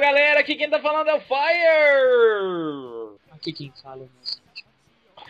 [0.00, 3.18] galera, aqui quem tá falando é o Fire!
[3.30, 4.10] Aqui quem fala é o.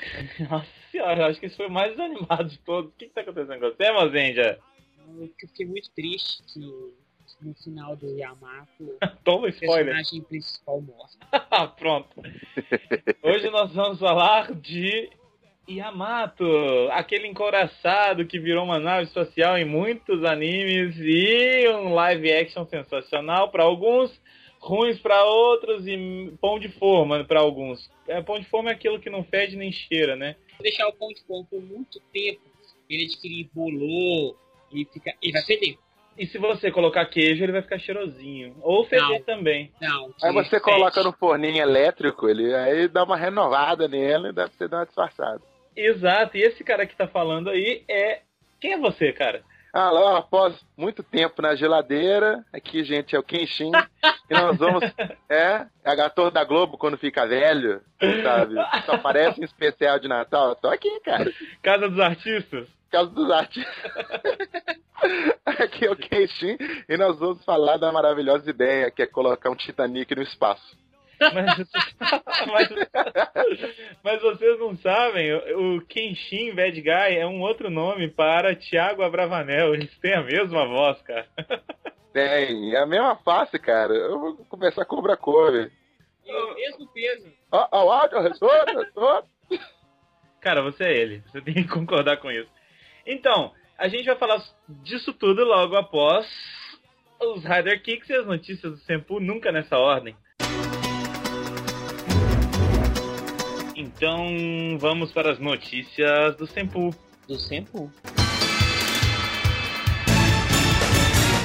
[0.49, 2.91] Nossa senhora, eu acho que esse foi o mais desanimado de todos.
[2.91, 4.59] O que, que tá acontecendo com você, Mozendia?
[5.19, 6.61] Eu fiquei muito triste que
[7.43, 9.95] no final do Yamato Toma o spoiler.
[9.95, 11.11] personagem principal morre.
[11.79, 12.23] Pronto.
[13.23, 15.11] Hoje nós vamos falar de
[15.69, 16.45] Yamato,
[16.91, 23.51] aquele encoraçado que virou uma nave espacial em muitos animes e um live action sensacional
[23.51, 24.11] para alguns,
[24.61, 27.91] ruins para outros e pão de forma para alguns.
[28.07, 30.37] É, pão de forma é aquilo que não fede nem cheira, né?
[30.57, 32.43] Se deixar o pão de forma por muito tempo,
[32.89, 34.37] ele adquirir bolor,
[34.71, 35.77] ele, fica, ele vai feder.
[36.19, 38.55] E se você colocar queijo, ele vai ficar cheirosinho.
[38.61, 39.23] Ou feder Não.
[39.23, 39.73] também.
[39.81, 40.63] Não, Aí você fede.
[40.63, 44.79] coloca no forninho elétrico, ele aí dá uma renovada nele e dá pra você dar
[44.79, 45.41] uma disfarçada.
[45.75, 46.37] Exato.
[46.37, 48.21] E esse cara que tá falando aí é.
[48.61, 49.43] Quem é você, cara?
[49.73, 53.71] Ah, lá, após muito tempo na geladeira, aqui, gente, é o Kenshin.
[54.29, 54.83] e nós vamos.
[55.29, 57.81] É, é a ator da Globo quando fica velho,
[58.23, 58.55] sabe?
[58.85, 60.57] Só aparece em especial de Natal.
[60.57, 61.31] Tô aqui, cara.
[61.63, 62.69] Casa dos Artistas?
[62.69, 63.93] Por causa dos artistas.
[65.47, 66.57] aqui é o Kenshin
[66.89, 70.77] e nós vamos falar da maravilhosa ideia que é colocar um Titanic no espaço.
[71.21, 71.69] Mas,
[72.49, 72.69] mas,
[74.03, 79.75] mas vocês não sabem, o Kenshin Bad Guy é um outro nome para Thiago Abravanel.
[79.75, 81.27] Eles têm a mesma voz, cara.
[82.13, 83.93] Tem, é a mesma face, cara.
[83.93, 85.71] Eu vou começar a cobrar cover.
[86.25, 87.33] E o mesmo peso.
[87.53, 89.29] Ó, ó, retorno.
[90.41, 91.23] Cara, você é ele.
[91.27, 92.51] Você tem que concordar com isso.
[93.07, 96.27] Então, a gente vai falar disso tudo logo após
[97.21, 100.17] os Rider Kicks e as notícias do Senpu, nunca nessa ordem.
[103.81, 106.95] Então, vamos para as notícias do Senpu.
[107.27, 107.91] Do Senpu.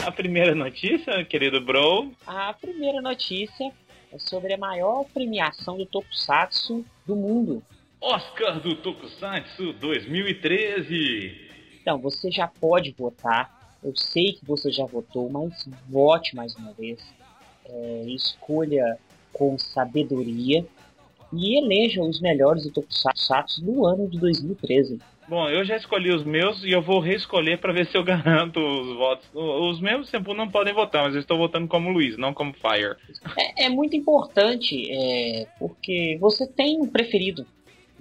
[0.05, 3.71] A primeira notícia, querido bro, A primeira notícia
[4.11, 7.63] é sobre a maior premiação do Tokusatsu do mundo.
[8.01, 11.39] Oscar do Tokusatsu 2013.
[11.81, 13.77] Então, você já pode votar.
[13.81, 16.99] Eu sei que você já votou, mas vote mais uma vez.
[17.63, 18.99] É, escolha
[19.31, 20.65] com sabedoria
[21.37, 24.99] e eleja os melhores do Tokusatsu do ano de 2013.
[25.27, 28.59] Bom, eu já escolhi os meus e eu vou reescolher para ver se eu garanto
[28.59, 29.27] os votos.
[29.33, 32.95] Os meus Senpu não podem votar, mas eu estou votando como Luiz, não como Fire.
[33.37, 37.45] É, é muito importante, é, porque você tem um preferido.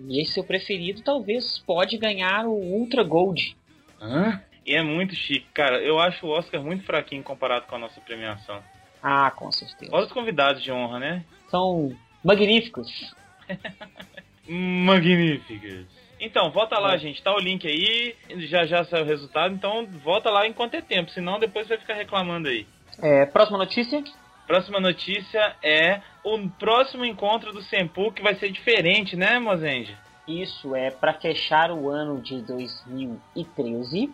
[0.08, 3.56] E esse seu preferido talvez pode ganhar o Ultra Gold.
[4.00, 4.42] Hã?
[4.66, 5.80] E é muito chique, cara.
[5.80, 8.62] Eu acho o Oscar muito fraquinho comparado com a nossa premiação.
[9.02, 9.90] Ah, com certeza.
[9.94, 11.24] Olha os convidados de honra, né?
[11.50, 13.14] São magníficos.
[14.48, 15.86] Magníficos.
[16.20, 16.98] Então, vota lá, É.
[16.98, 17.22] gente.
[17.22, 18.14] Tá o link aí.
[18.46, 19.54] Já já saiu o resultado.
[19.54, 21.10] Então, vota lá enquanto é tempo.
[21.10, 22.66] Senão, depois vai ficar reclamando aí.
[23.02, 24.02] É, próxima notícia.
[24.46, 29.96] Próxima notícia é o próximo encontro do Senpu, que vai ser diferente, né, Mozende?
[30.28, 34.10] Isso é para fechar o ano de 2013.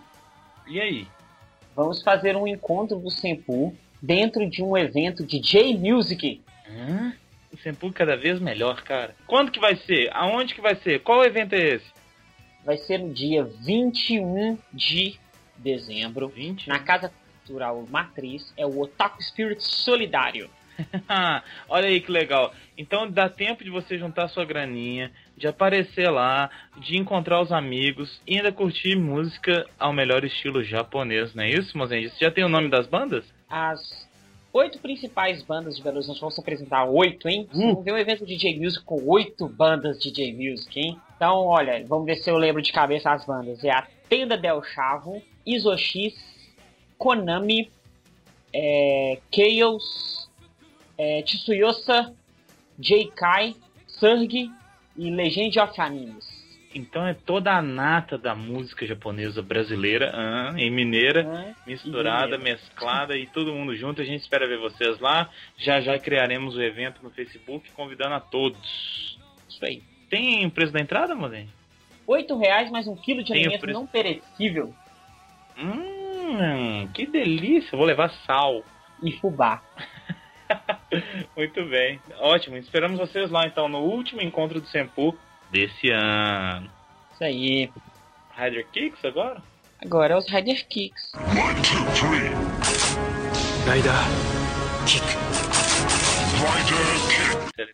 [0.69, 1.07] E aí?
[1.75, 6.41] Vamos fazer um encontro do Senpu dentro de um evento de J-Music.
[6.69, 7.13] Hã?
[7.63, 9.15] Senpu cada vez melhor, cara.
[9.27, 10.11] Quando que vai ser?
[10.13, 11.01] Aonde que vai ser?
[11.01, 11.87] Qual evento é esse?
[12.65, 15.19] Vai ser no dia 21 de
[15.57, 16.69] dezembro, 20?
[16.69, 17.13] na Casa
[17.45, 18.53] Cultural Matriz.
[18.57, 20.49] É o Otaku Spirit Solidário.
[21.69, 22.53] Olha aí que legal.
[22.77, 28.21] Então dá tempo de você juntar sua graninha, de aparecer lá, de encontrar os amigos
[28.27, 32.09] e ainda curtir música ao melhor estilo japonês, não é isso, Mozende?
[32.09, 33.25] Você já tem o nome das bandas?
[33.49, 34.09] As
[34.53, 36.85] oito principais bandas de Belo Horizonte vão se apresentar.
[36.87, 37.49] Oito, hein?
[37.53, 37.75] Uh.
[37.75, 41.01] vão ver um evento de J-Music com oito bandas de J-Music, hein?
[41.17, 43.63] Então, olha, vamos ver se eu lembro de cabeça as bandas.
[43.63, 46.15] É a Tenda Del Chavo, Isox,
[46.99, 47.71] Konami,
[48.53, 50.29] é, Chaos,
[50.97, 52.15] é, Tsuyosa,
[52.79, 53.55] J-Kai,
[53.87, 54.51] Surg
[54.97, 56.30] e Legend of Animes.
[56.73, 62.59] Então é toda a nata da música japonesa brasileira, ah, em mineira, misturada, E mineira.
[62.61, 64.01] mesclada e todo mundo junto.
[64.01, 65.29] A gente espera ver vocês lá.
[65.57, 69.19] Já já criaremos o evento no Facebook convidando a todos.
[69.49, 69.83] Isso aí.
[70.09, 71.51] Tem preço da entrada, Mozende?
[72.07, 73.79] Oito reais mais um quilo de Tem alimento preço.
[73.79, 74.75] não perecível
[75.59, 77.77] Hum, que delícia!
[77.77, 78.65] Vou levar sal.
[79.03, 79.63] e fubá.
[81.37, 82.01] Muito bem.
[82.19, 82.57] Ótimo.
[82.57, 85.17] Esperamos vocês lá então no último encontro do Senpu
[85.51, 86.71] desse ano.
[87.13, 87.71] Isso aí.
[88.37, 89.43] Rider Kicks agora?
[89.83, 91.13] Agora é os Rider Kicks.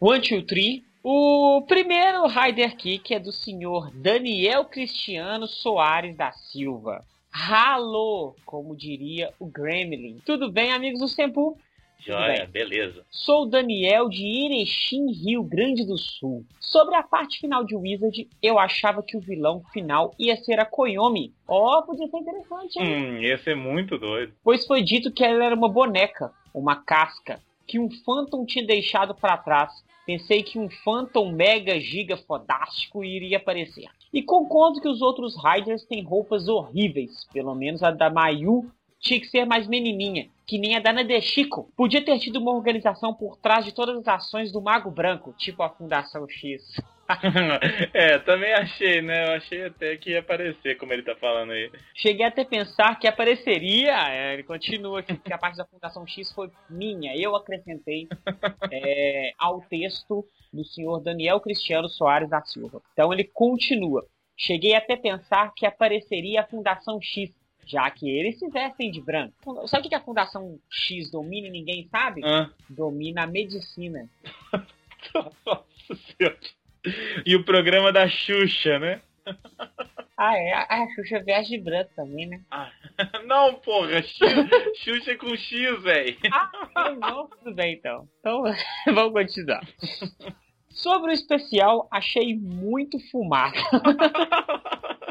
[0.01, 0.85] One, two, three.
[1.03, 7.05] O primeiro Rider Kick é do senhor Daniel Cristiano Soares da Silva.
[7.31, 10.21] Ralô, como diria o Gremlin.
[10.25, 11.57] Tudo bem, amigos do Sempu?
[11.99, 13.05] Joia, beleza.
[13.11, 16.45] Sou o Daniel de Erechim, Rio Grande do Sul.
[16.61, 20.65] Sobre a parte final de Wizard, eu achava que o vilão final ia ser a
[20.65, 21.33] Koyomi.
[21.49, 22.87] Ó, oh, podia ser interessante, hein?
[22.87, 24.33] Hum, ia ser muito doido.
[24.45, 29.15] Pois foi dito que ela era uma boneca, uma casca, que um Phantom tinha deixado
[29.15, 29.73] para trás.
[30.07, 33.89] Pensei que um Phantom mega giga fodástico iria aparecer.
[34.13, 38.71] E concordo que os outros Riders têm roupas horríveis, pelo menos a da Mayu
[39.01, 41.71] tinha que ser mais menininha, que nem a Dana de Chico.
[41.77, 45.63] Podia ter tido uma organização por trás de todas as ações do Mago Branco, tipo
[45.63, 46.77] a Fundação X.
[47.95, 49.29] é, também achei, né?
[49.29, 51.71] Eu achei até que ia aparecer, como ele tá falando aí.
[51.95, 53.97] Cheguei até a pensar que apareceria.
[54.11, 57.17] É, ele continua aqui, que a parte da Fundação X foi minha.
[57.17, 58.09] Eu acrescentei
[58.73, 62.83] é, ao texto do senhor Daniel Cristiano Soares da Silva.
[62.93, 64.05] Então ele continua.
[64.37, 67.31] Cheguei até a pensar que apareceria a Fundação X,
[67.67, 69.67] já que eles se vestem de branco.
[69.67, 72.23] Sabe o que a Fundação X domina e ninguém sabe?
[72.25, 72.49] Ah.
[72.71, 74.09] Domina a medicina.
[75.15, 75.65] Nossa
[76.17, 76.39] senhora.
[77.27, 79.01] E o programa da Xuxa, né?
[80.17, 80.53] Ah, é.
[80.53, 82.41] A Xuxa veste de branco também, né?
[82.51, 82.71] Ah,
[83.27, 84.01] não, porra.
[84.03, 86.17] Xuxa com X, velho.
[86.33, 88.09] Ah, não, tudo bem então.
[88.21, 88.45] Então,
[88.95, 89.67] vamos continuar.
[90.71, 93.57] Sobre o especial, achei muito fumado.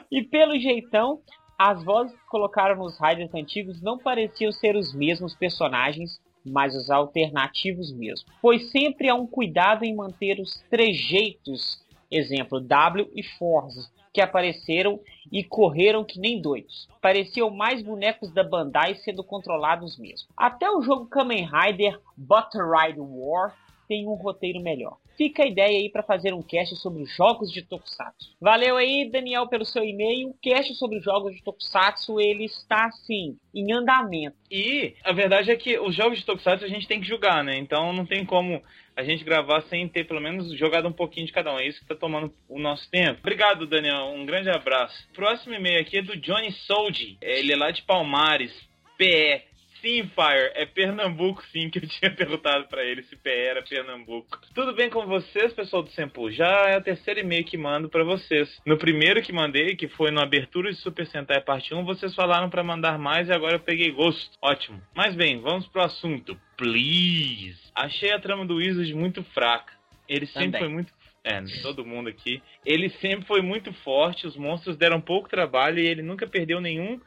[0.10, 1.22] e pelo jeitão,
[1.58, 6.90] as vozes que colocaram nos Riders antigos não pareciam ser os mesmos personagens, mas os
[6.90, 8.30] alternativos mesmo.
[8.42, 15.00] Pois sempre há um cuidado em manter os trejeitos, exemplo W e Force, que apareceram
[15.32, 16.88] e correram que nem doidos.
[17.02, 20.30] Pareciam mais bonecos da Bandai sendo controlados mesmo.
[20.38, 23.54] Até o jogo Kamen Rider Butter Ride War
[23.88, 24.98] tem um roteiro melhor.
[25.18, 28.36] Fica a ideia aí para fazer um cast sobre jogos de Tokusatsu.
[28.40, 30.30] Valeu aí, Daniel, pelo seu e-mail.
[30.30, 34.36] O cast sobre jogos de Tokusatsu, ele está, assim, em andamento.
[34.52, 37.58] E a verdade é que os jogos de Tokusatsu a gente tem que julgar, né?
[37.58, 38.62] Então não tem como
[38.96, 41.60] a gente gravar sem ter pelo menos jogado um pouquinho de cada um.
[41.60, 43.20] É isso que tá tomando o nosso tempo.
[43.20, 44.14] Obrigado, Daniel.
[44.16, 44.96] Um grande abraço.
[45.14, 47.18] Próximo e-mail aqui é do Johnny Soldi.
[47.22, 48.54] Ele é lá de Palmares,
[48.98, 49.55] PE.
[49.86, 54.40] Sim, Fire, é Pernambuco sim que eu tinha perguntado para ele se PE era Pernambuco.
[54.56, 56.32] Tudo bem com vocês, pessoal do Sempu?
[56.32, 58.60] Já é o terceiro e-mail que mando para vocês.
[58.66, 62.50] No primeiro que mandei, que foi no abertura de Super Sentai parte 1, vocês falaram
[62.50, 64.32] para mandar mais e agora eu peguei gosto.
[64.42, 64.82] Ótimo.
[64.96, 66.36] Mas bem, vamos pro assunto.
[66.58, 67.60] Please.
[67.76, 69.72] Achei a trama do Wizard muito fraca.
[70.10, 70.62] Ele sempre Também.
[70.62, 70.94] foi muito
[71.24, 72.42] é, todo mundo aqui.
[72.66, 77.00] Ele sempre foi muito forte, os monstros deram pouco trabalho e ele nunca perdeu nenhum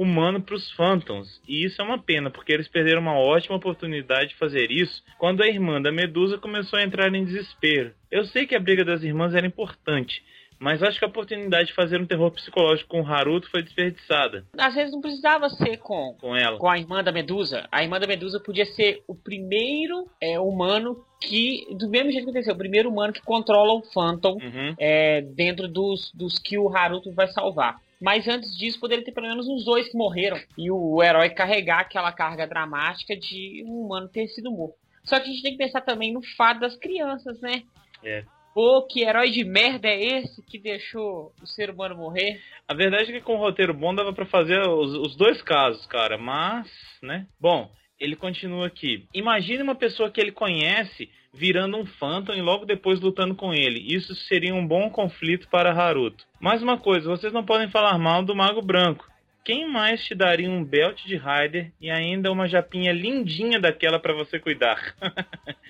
[0.00, 1.40] humano para os Phantoms.
[1.46, 5.42] E isso é uma pena, porque eles perderam uma ótima oportunidade de fazer isso quando
[5.42, 7.92] a irmã da Medusa começou a entrar em desespero.
[8.10, 10.22] Eu sei que a briga das irmãs era importante,
[10.58, 14.44] mas acho que a oportunidade de fazer um terror psicológico com o Haruto foi desperdiçada
[14.58, 16.58] Às vezes não precisava ser com, com ela.
[16.58, 17.66] com a irmã da Medusa.
[17.72, 22.30] A irmã da Medusa podia ser o primeiro é, humano que, do mesmo jeito que
[22.30, 24.74] aconteceu, o primeiro humano que controla o Phantom Uhum.
[24.78, 27.76] é, dentro dos, dos que o Haruto vai salvar.
[28.00, 30.38] Mas antes disso, poderia ter pelo menos uns dois que morreram.
[30.56, 34.76] E o herói carregar aquela carga dramática de um humano ter sido morto.
[35.04, 37.62] Só que a gente tem que pensar também no fato das crianças, né?
[38.02, 38.24] É.
[38.54, 42.40] Pô, que herói de merda é esse que deixou o ser humano morrer?
[42.66, 45.86] A verdade é que com um roteiro bom dava pra fazer os, os dois casos,
[45.86, 46.68] cara, mas,
[47.02, 47.26] né?
[47.40, 49.06] Bom, ele continua aqui.
[49.14, 53.78] Imagine uma pessoa que ele conhece virando um Phantom e logo depois lutando com ele.
[53.94, 56.24] Isso seria um bom conflito para Haruto.
[56.40, 59.08] Mais uma coisa, vocês não podem falar mal do Mago Branco.
[59.44, 64.12] Quem mais te daria um belt de Rider e ainda uma japinha lindinha daquela pra
[64.14, 64.94] você cuidar?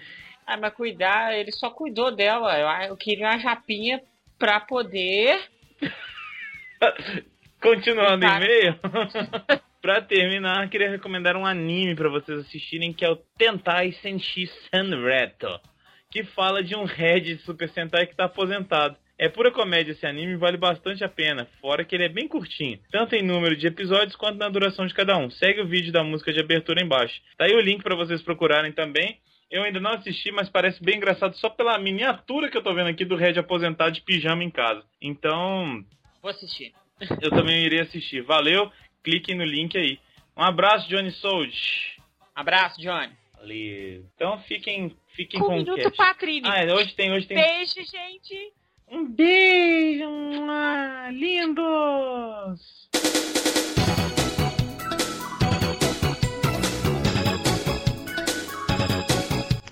[0.47, 2.59] Ah, mas cuidar, ele só cuidou dela.
[2.59, 4.03] Eu, eu queria uma japinha
[4.37, 5.41] pra poder.
[7.63, 8.37] Continuando o Tá.
[8.37, 8.75] e-mail.
[9.81, 15.49] Pra terminar, queria recomendar um anime pra vocês assistirem que é o Tentai Senshi Sanreto,
[16.11, 18.97] que fala de um Red de Super Sentai que tá aposentado.
[19.19, 22.27] É pura comédia esse anime e vale bastante a pena, fora que ele é bem
[22.27, 25.31] curtinho, tanto em número de episódios quanto na duração de cada um.
[25.31, 27.21] Segue o vídeo da música de abertura embaixo.
[27.37, 29.19] Tá aí o link pra vocês procurarem também.
[29.51, 32.89] Eu ainda não assisti, mas parece bem engraçado só pela miniatura que eu tô vendo
[32.89, 34.83] aqui do Red aposentado de pijama em casa.
[35.03, 35.85] Então,
[36.23, 36.73] Vou assistir.
[37.21, 38.23] eu também irei assistir.
[38.23, 38.71] Valeu,
[39.03, 39.99] cliquem no link aí.
[40.37, 41.55] Um abraço, Johnny Sold.
[42.35, 43.13] Abraço, Johnny.
[43.39, 44.05] Valeu.
[44.15, 45.97] Então fiquem, fiquem Com com o Minuto cast.
[45.97, 46.49] Patrini.
[46.49, 47.37] Ah, é, hoje tem, hoje tem.
[47.37, 48.53] Beijo, gente.
[48.89, 50.05] Um beijo,
[51.13, 52.81] lindos!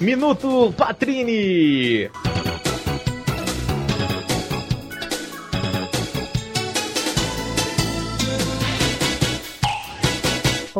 [0.00, 2.08] Minuto Patrini!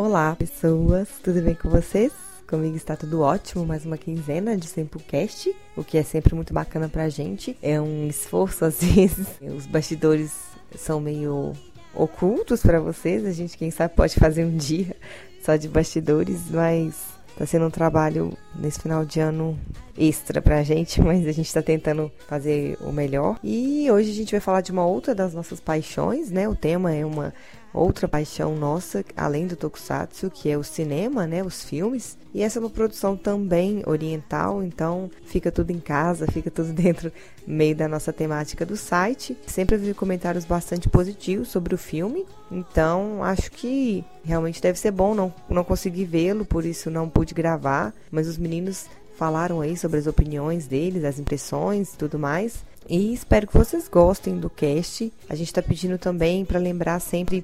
[0.01, 2.13] Olá, pessoas, tudo bem com vocês?
[2.47, 6.87] Comigo está tudo ótimo, mais uma quinzena de Samplecast, o que é sempre muito bacana
[6.87, 7.57] pra gente.
[7.61, 9.27] É um esforço, às vezes.
[9.41, 10.31] Os bastidores
[10.73, 11.51] são meio
[11.93, 13.25] ocultos para vocês.
[13.25, 14.95] A gente, quem sabe, pode fazer um dia
[15.43, 19.57] só de bastidores, mas Tá sendo um trabalho nesse final de ano
[19.97, 23.39] extra pra gente, mas a gente tá tentando fazer o melhor.
[23.41, 26.49] E hoje a gente vai falar de uma outra das nossas paixões, né?
[26.49, 27.33] O tema é uma
[27.73, 32.17] outra paixão nossa, além do tokusatsu, que é o cinema, né, os filmes.
[32.33, 37.11] E essa é uma produção também oriental, então fica tudo em casa, fica tudo dentro
[37.45, 39.35] meio da nossa temática do site.
[39.47, 45.15] Sempre vi comentários bastante positivos sobre o filme, então acho que realmente deve ser bom.
[45.15, 48.85] Não, não consegui vê-lo, por isso não pude gravar, mas os meninos
[49.19, 52.63] falaram aí sobre as opiniões deles, as impressões e tudo mais.
[52.87, 55.11] E espero que vocês gostem do cast.
[55.27, 57.43] A gente está pedindo também para lembrar sempre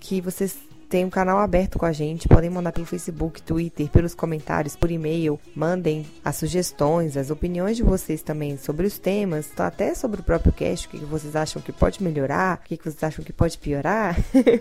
[0.00, 0.56] que vocês
[0.88, 2.26] têm um canal aberto com a gente.
[2.26, 5.38] Podem mandar pelo Facebook, Twitter, pelos comentários, por e-mail.
[5.54, 9.66] Mandem as sugestões, as opiniões de vocês também sobre os temas, tá?
[9.66, 13.04] até sobre o próprio cast, o que vocês acham que pode melhorar, o que vocês
[13.04, 14.16] acham que pode piorar.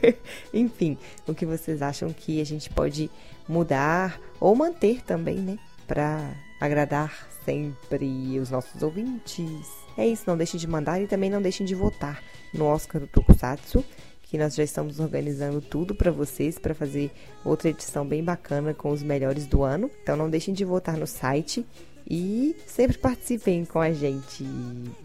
[0.53, 3.09] Enfim, o que vocês acham que a gente pode
[3.47, 5.57] mudar ou manter também, né?
[5.87, 9.68] Para agradar sempre os nossos ouvintes.
[9.96, 12.22] É isso, não deixem de mandar e também não deixem de votar
[12.52, 13.84] no Oscar do Tokusatsu,
[14.22, 17.10] que nós já estamos organizando tudo para vocês para fazer
[17.44, 19.90] outra edição bem bacana com os melhores do ano.
[20.02, 21.64] Então não deixem de votar no site
[22.08, 24.44] e sempre participem com a gente.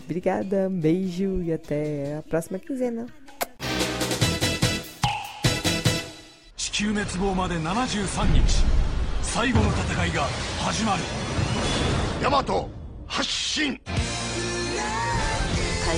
[0.03, 3.07] Obrigada, um beijo e até a próxima quinzena.
[6.59, 8.63] 地球滅亡まで73日
[9.21, 10.23] 最後の戦いが
[10.63, 11.03] 始まる
[12.24, 12.68] ヤマト
[13.06, 13.94] 発進大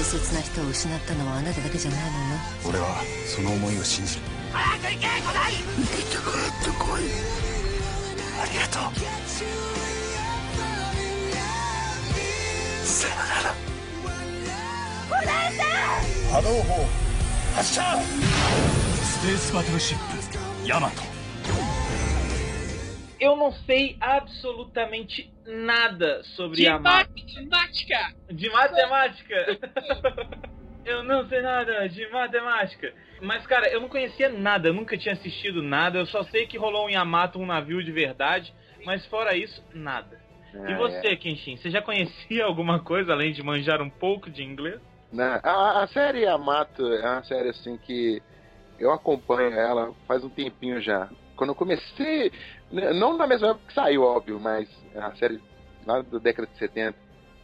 [0.03, 2.15] 切な人を失ったのはあなただけじゃないのよ。
[2.69, 2.89] 俺は
[3.25, 4.23] その思いを信じる。
[4.51, 6.13] 早く行け古代生きて帰っ
[6.65, 7.03] てこい。
[8.43, 8.93] ありがとう。
[12.85, 13.55] さよなら。
[15.09, 15.65] 古代さん！
[16.33, 16.85] 波動砲
[17.55, 18.03] 発射。
[19.01, 20.03] スペースバトルシップ
[20.69, 21.03] ヤマト
[23.21, 28.15] eu não sei absolutamente nada sobre de a matemática.
[28.31, 29.59] De matemática.
[30.85, 32.93] eu não sei nada de matemática.
[33.21, 35.99] Mas, cara, eu não conhecia nada, eu nunca tinha assistido nada.
[35.99, 38.53] Eu só sei que rolou um Yamato, um navio de verdade.
[38.85, 40.21] Mas fora isso, nada.
[40.55, 41.17] e ah, você, é.
[41.17, 44.81] Kenshin, você já conhecia alguma coisa além de manjar um pouco de inglês?
[45.13, 48.23] Não, a, a série Yamato é uma série assim que
[48.79, 51.09] eu acompanho ela faz um tempinho já.
[51.35, 52.33] Quando eu comecei,
[52.71, 55.41] não na mesma época que saiu, óbvio, mas a série
[55.87, 56.97] lá da década de 70.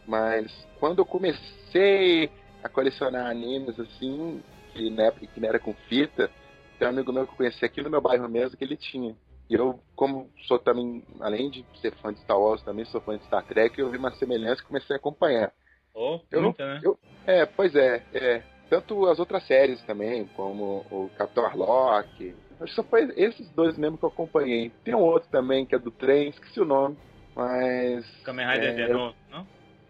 [0.05, 2.29] Mas quando eu comecei
[2.63, 6.29] a colecionar animes assim, que na época que não era com fita,
[6.77, 9.15] tem um amigo meu que eu conheci aqui no meu bairro mesmo que ele tinha.
[9.49, 13.17] E eu, como sou também, além de ser fã de Star Wars, também sou fã
[13.17, 15.51] de Star Trek, eu vi uma semelhança e comecei a acompanhar.
[15.93, 16.81] Oh, eu muita, né?
[16.83, 18.43] Eu, é, pois é, é.
[18.69, 23.77] Tanto as outras séries também, como o Capitão Harlock, Acho que só foi esses dois
[23.77, 24.71] mesmo que eu acompanhei.
[24.83, 26.97] Tem um outro também que é do trem, esqueci o nome,
[27.35, 28.05] mas.
[28.23, 29.47] Kamen Rider é, Denon, não?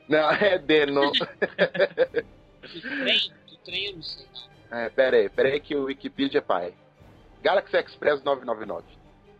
[0.10, 1.12] Não, é Denon.
[1.12, 1.22] do
[2.82, 3.32] trem?
[3.48, 4.26] Do trem eu não sei.
[4.72, 6.74] É, pera aí, pera aí que o Wikipedia é pai.
[7.44, 8.84] Galaxy Express 999.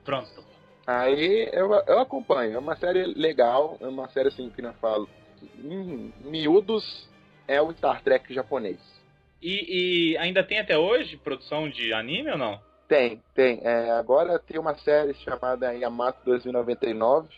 [0.06, 0.46] Pronto.
[0.86, 5.10] Aí eu, eu acompanho, é uma série legal, é uma série assim que não falo.
[5.58, 7.10] Em miúdos
[7.48, 8.80] é o Star Trek japonês.
[9.42, 12.62] E, e, ainda tem até hoje produção de anime ou não?
[12.88, 13.60] Tem, tem.
[13.64, 17.30] É, agora tem uma série chamada Yamato 2099.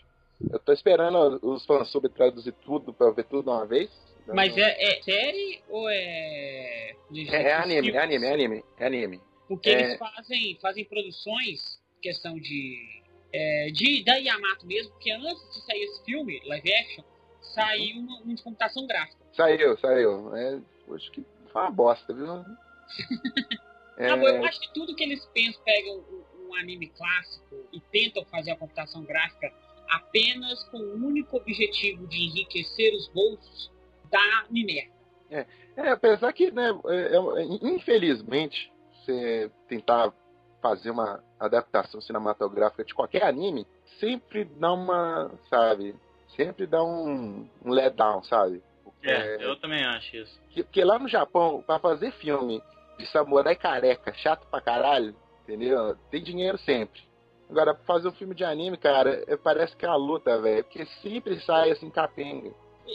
[0.50, 3.90] Eu tô esperando os fãs sobre traduzir tudo pra ver tudo de uma vez.
[4.26, 6.96] Mas é, é, série ou é.
[7.28, 9.20] É, é anime, é anime, é anime, é anime.
[9.48, 9.80] Porque é...
[9.80, 13.02] eles fazem, fazem produções, questão de.
[13.32, 17.04] É, de da Yamato mesmo, porque antes de sair esse filme, live action,
[17.40, 19.18] saiu uma, uma de computação gráfica.
[19.32, 20.36] Saiu, saiu.
[20.36, 20.58] É,
[20.94, 22.26] acho que foi uma bosta, viu?
[23.96, 24.08] É...
[24.08, 28.24] Não, eu acho que tudo que eles pensam, pegam um, um anime clássico e tentam
[28.26, 29.52] fazer a computação gráfica
[29.88, 33.70] apenas com o único objetivo de enriquecer os bolsos
[34.10, 34.94] da Minerva.
[35.30, 40.12] É, é apesar que, né, é, é, infelizmente, você tentar
[40.60, 43.66] fazer uma adaptação cinematográfica de qualquer anime,
[44.00, 45.94] sempre dá uma, sabe,
[46.34, 48.62] sempre dá um, um letdown, sabe?
[48.82, 50.40] Porque, é, eu também acho isso.
[50.54, 52.62] Porque lá no Japão, para fazer filme
[52.98, 55.96] de samurai careca, chato pra caralho, entendeu?
[56.10, 57.00] Tem dinheiro sempre.
[57.48, 60.64] Agora, pra fazer um filme de anime, cara, é, parece que é uma luta, velho.
[60.64, 62.52] Porque sempre sai assim capenga.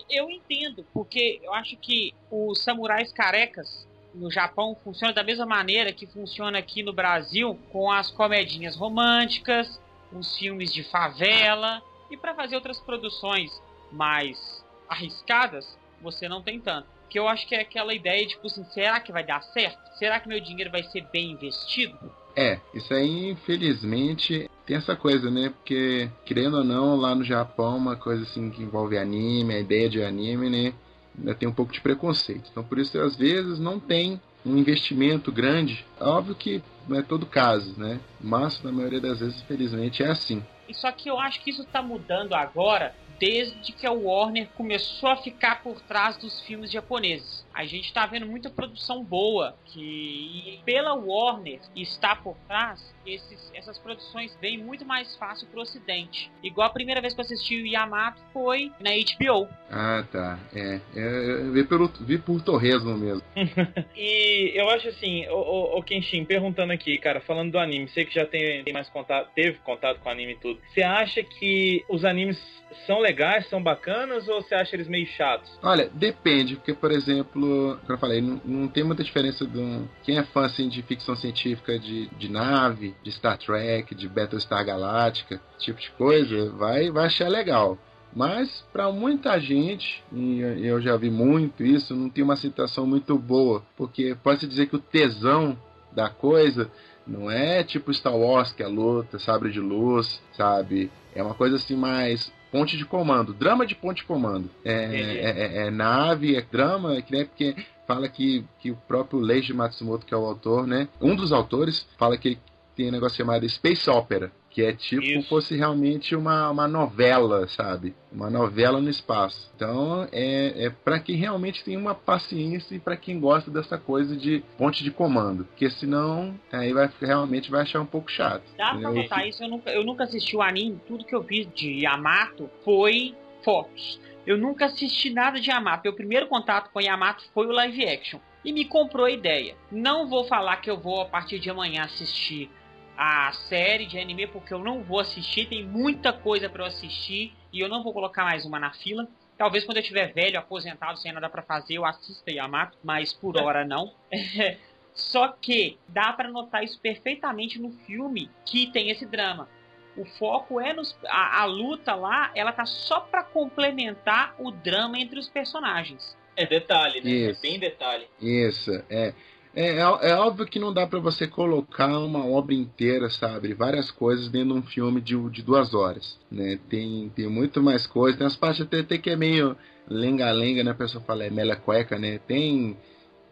[0.09, 5.91] Eu entendo, porque eu acho que os samurais carecas no Japão funcionam da mesma maneira
[5.93, 9.79] que funciona aqui no Brasil com as comedinhas românticas,
[10.11, 13.49] uns filmes de favela e para fazer outras produções
[13.91, 16.87] mais arriscadas, você não tem tanto.
[17.11, 19.77] Que eu acho que é aquela ideia, tipo assim, será que vai dar certo?
[19.99, 21.99] Será que meu dinheiro vai ser bem investido?
[22.37, 25.49] É, isso aí, infelizmente, tem essa coisa, né?
[25.49, 29.89] Porque, querendo ou não, lá no Japão, uma coisa assim que envolve anime, a ideia
[29.89, 30.73] de anime, né?
[31.19, 32.47] Ainda tem um pouco de preconceito.
[32.49, 35.85] Então, por isso, às vezes, não tem um investimento grande.
[35.99, 37.99] Óbvio que não é todo caso, né?
[38.21, 40.41] Mas, na maioria das vezes, infelizmente, é assim.
[40.71, 45.15] Só que eu acho que isso tá mudando agora, desde que a Warner começou a
[45.15, 47.45] ficar por trás dos filmes japoneses.
[47.53, 53.77] A gente está vendo muita produção boa que pela Warner está por trás, esses, essas
[53.77, 56.31] produções vêm muito mais fácil pro ocidente.
[56.41, 59.47] Igual a primeira vez que eu assisti o Yamato foi na HBO.
[59.69, 60.39] Ah, tá.
[60.55, 63.21] É, é eu vi, pelo, vi por torresmo mesmo.
[63.95, 68.05] e eu acho assim, o, o, o, Kenshin, perguntando aqui, cara, falando do anime, sei
[68.05, 70.59] que já tem, tem mais contato, teve contato com o anime e tudo.
[70.69, 72.39] Você acha que os animes
[72.85, 73.10] são legais,
[73.49, 75.49] são bacanas ou você acha eles meio chatos?
[75.61, 79.87] Olha, depende, porque, por exemplo, como eu falei, não, não tem muita diferença do.
[80.03, 84.65] Quem é fã assim, de ficção científica de, de nave, de Star Trek, de Battlestar
[84.65, 87.77] Galáctica, tipo de coisa, vai, vai achar legal.
[88.13, 93.17] Mas para muita gente, e eu já vi muito isso, não tem uma aceitação muito
[93.17, 95.57] boa, porque pode-se dizer que o tesão
[95.93, 96.69] da coisa
[97.07, 100.91] não é tipo Star Wars, que é luta, sabre de luz, sabe?
[101.15, 104.49] É uma coisa assim mais ponte de comando, drama de ponte de comando.
[104.63, 107.55] É, é, é, é nave, é drama, é que nem porque
[107.87, 110.87] fala que, que o próprio Leiji Matsumoto, que é o autor, né?
[111.01, 112.39] Um dos autores, fala que ele
[112.75, 115.29] tem um negócio chamado Space Opera, que é tipo Isso.
[115.29, 117.95] fosse realmente uma, uma novela, sabe?
[118.11, 119.49] Uma novela no espaço.
[119.55, 124.15] Então é, é para quem realmente tem uma paciência e para quem gosta dessa coisa
[124.15, 128.43] de ponte de comando, porque senão aí vai realmente vai achar um pouco chato.
[128.57, 131.45] Dá pra notar isso, eu nunca, eu nunca assisti o anime, tudo que eu vi
[131.45, 133.99] de Yamato foi fotos.
[134.25, 135.81] Eu nunca assisti nada de Yamato.
[135.83, 138.19] Meu primeiro contato com Yamato foi o live action.
[138.45, 139.55] E me comprou a ideia.
[139.71, 142.49] Não vou falar que eu vou a partir de amanhã assistir
[142.97, 147.33] a série de anime porque eu não vou assistir, tem muita coisa para eu assistir
[147.51, 149.07] e eu não vou colocar mais uma na fila.
[149.37, 153.37] Talvez quando eu estiver velho, aposentado, sem nada para fazer, eu assista Yamato, mas por
[153.37, 153.93] hora não.
[154.93, 159.47] Só que dá para notar isso perfeitamente no filme que tem esse drama.
[159.95, 164.99] O foco é nos a, a luta lá, ela tá só para complementar o drama
[164.99, 166.17] entre os personagens.
[166.35, 167.11] É detalhe, né?
[167.11, 167.39] É isso.
[167.39, 168.07] É bem detalhe.
[168.21, 169.13] Isso, é.
[169.53, 173.53] É, é, é, óbvio que não dá para você colocar uma obra inteira, sabe?
[173.53, 176.57] Várias coisas dentro de um filme de, de duas horas, né?
[176.69, 178.17] Tem, tem muito mais coisas.
[178.17, 179.57] Tem as partes até, até que é meio
[179.89, 180.71] lenga-lenga, né?
[180.71, 182.17] A pessoa fala, é mela cueca, né?
[182.19, 182.77] Tem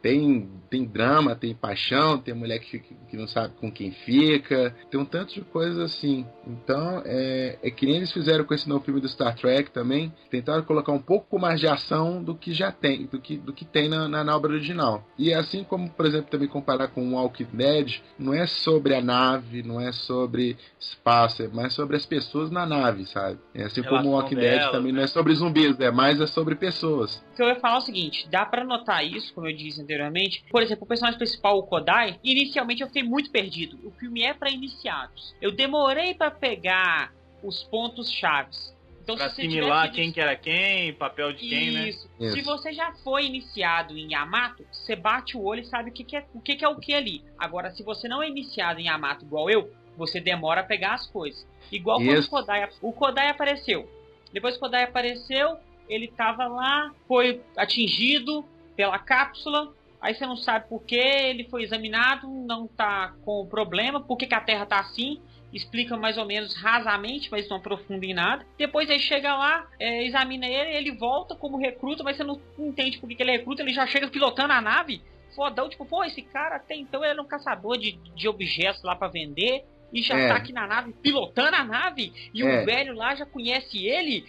[0.02, 5.00] tem, tem drama, tem paixão, tem mulher que, que não sabe com quem fica, tem
[5.00, 6.26] um tanto de coisas assim.
[6.48, 10.14] Então, é, é que nem eles fizeram com esse novo filme do Star Trek também,
[10.30, 13.66] tentaram colocar um pouco mais de ação do que já tem, do que, do que
[13.66, 15.04] tem na, na, na obra original.
[15.18, 19.02] E assim como, por exemplo, também comparar com o Walking Dead, não é sobre a
[19.02, 23.40] nave, não é sobre espaço, é mais sobre as pessoas na nave, sabe?
[23.54, 25.00] É assim como o Walking Dead também né?
[25.00, 27.16] não é sobre zumbis, é mais é sobre pessoas.
[27.34, 29.82] O que eu ia falar é o seguinte, dá para notar isso, como eu disse
[29.90, 30.46] anteriormente.
[30.50, 33.80] Por exemplo, o personagem principal, o Kodai, inicialmente eu fiquei muito perdido.
[33.84, 35.36] O filme é para iniciados.
[35.42, 37.12] Eu demorei para pegar
[37.44, 38.78] os pontos chaves.
[39.02, 41.90] Então, pra assimilar quem que era quem, papel de quem, né?
[41.90, 42.08] Isso.
[42.20, 46.04] Se você já foi iniciado em Yamato, você bate o olho e sabe o que,
[46.04, 47.24] que é o que, que é o que ali.
[47.36, 51.08] Agora, se você não é iniciado em Yamato igual eu, você demora a pegar as
[51.08, 51.48] coisas.
[51.72, 52.30] Igual Isso.
[52.30, 53.90] quando o Kodai, o Kodai apareceu.
[54.32, 55.58] Depois que o Kodai apareceu,
[55.90, 61.64] ele tava lá, foi atingido pela cápsula, aí você não sabe por que ele foi
[61.64, 65.22] examinado, não tá com problema, por que, que a Terra tá assim,
[65.54, 68.46] explica mais ou menos rasamente, mas não aprofunda em nada.
[68.58, 73.00] Depois ele chega lá, é, examina ele, ele volta como recruta, mas você não entende
[73.00, 75.02] por que, que ele é recruta, ele já chega pilotando a nave.
[75.36, 78.96] Fodão, tipo, pô, esse cara até então ele era um caçador de, de objetos lá
[78.96, 80.28] para vender e já é.
[80.28, 82.62] tá aqui na nave, pilotando a nave, e é.
[82.62, 84.26] o velho lá já conhece ele.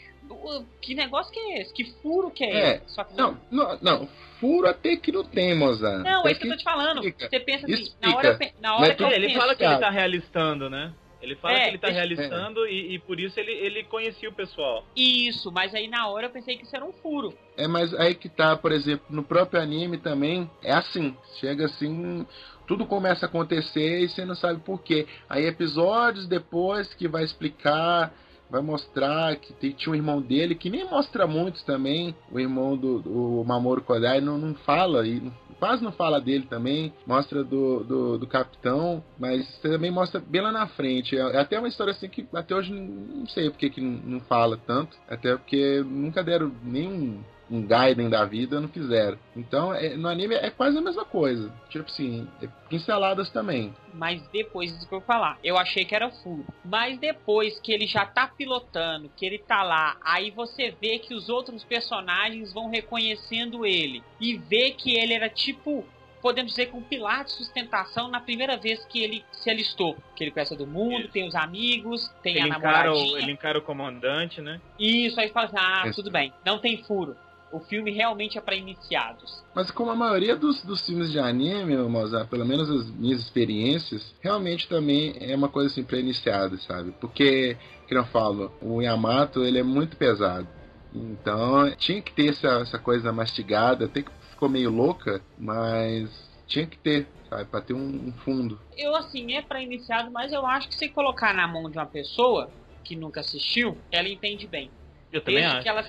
[0.80, 1.72] Que negócio que é esse?
[1.72, 2.82] Que furo que é, é.
[2.86, 3.04] esse?
[3.04, 6.02] Que não, não, não, furo até que não tem, Mozart.
[6.02, 6.98] Não, é isso que eu tô te falando.
[6.98, 7.28] Explica.
[7.28, 8.08] Você pensa assim, Explica.
[8.08, 10.92] na hora, na hora que Ele fala que ele tá realistando, né?
[11.22, 12.70] Ele fala é, que ele tá realizando é.
[12.72, 14.84] e, e, por isso ele, ele conhecia o pessoal.
[14.96, 17.34] Isso, mas aí na hora eu pensei que isso era um furo.
[17.56, 21.14] É, mas aí que tá, por exemplo, no próprio anime também, é assim.
[21.38, 22.26] Chega assim,
[22.66, 25.06] tudo começa a acontecer e você não sabe por quê.
[25.28, 28.14] Aí episódios depois que vai explicar
[28.50, 32.76] vai mostrar que tem, tinha um irmão dele, que nem mostra muito também, o irmão
[32.76, 35.22] do, do Mamoru Kodai não, não fala, e
[35.60, 40.50] quase não fala dele também, mostra do, do, do capitão, mas também mostra bem lá
[40.50, 41.16] na frente.
[41.16, 44.58] É, é até uma história assim que até hoje não sei porque que não fala
[44.66, 49.18] tanto, até porque nunca deram nenhum um Gaiden da vida, não fizeram.
[49.36, 51.52] Então, é, no anime é quase a mesma coisa.
[51.68, 53.74] Tipo assim, é pinceladas também.
[53.92, 56.46] Mas depois disso que eu falar, eu achei que era furo.
[56.64, 61.12] Mas depois que ele já tá pilotando, que ele tá lá, aí você vê que
[61.12, 64.02] os outros personagens vão reconhecendo ele.
[64.20, 65.84] E vê que ele era tipo
[66.20, 69.96] podemos dizer que um pilar de sustentação na primeira vez que ele se alistou.
[70.14, 71.12] Que ele conhece todo mundo, Isso.
[71.12, 72.92] tem os amigos, tem ele a namoradinha.
[72.92, 74.60] Encara o, ele encara o comandante, né?
[74.78, 75.96] Isso, aí fala assim, ah, Isso.
[75.96, 77.16] tudo bem, não tem furo
[77.52, 79.42] o filme realmente é para iniciados.
[79.54, 84.14] Mas como a maioria dos, dos filmes de anime, Mozart, pelo menos as minhas experiências,
[84.20, 86.92] realmente também é uma coisa assim para iniciados, sabe?
[87.00, 90.46] Porque, que eu falo, o Yamato ele é muito pesado.
[90.94, 96.08] Então tinha que ter essa, essa coisa mastigada, até que ficou meio louca, mas
[96.46, 98.60] tinha que ter, sabe, para ter um, um, fundo.
[98.76, 101.86] Eu assim, é para iniciado, mas eu acho que se colocar na mão de uma
[101.86, 102.50] pessoa
[102.82, 104.70] que nunca assistiu, ela entende bem.
[105.12, 105.62] Eu também Desde acho.
[105.62, 105.84] que ela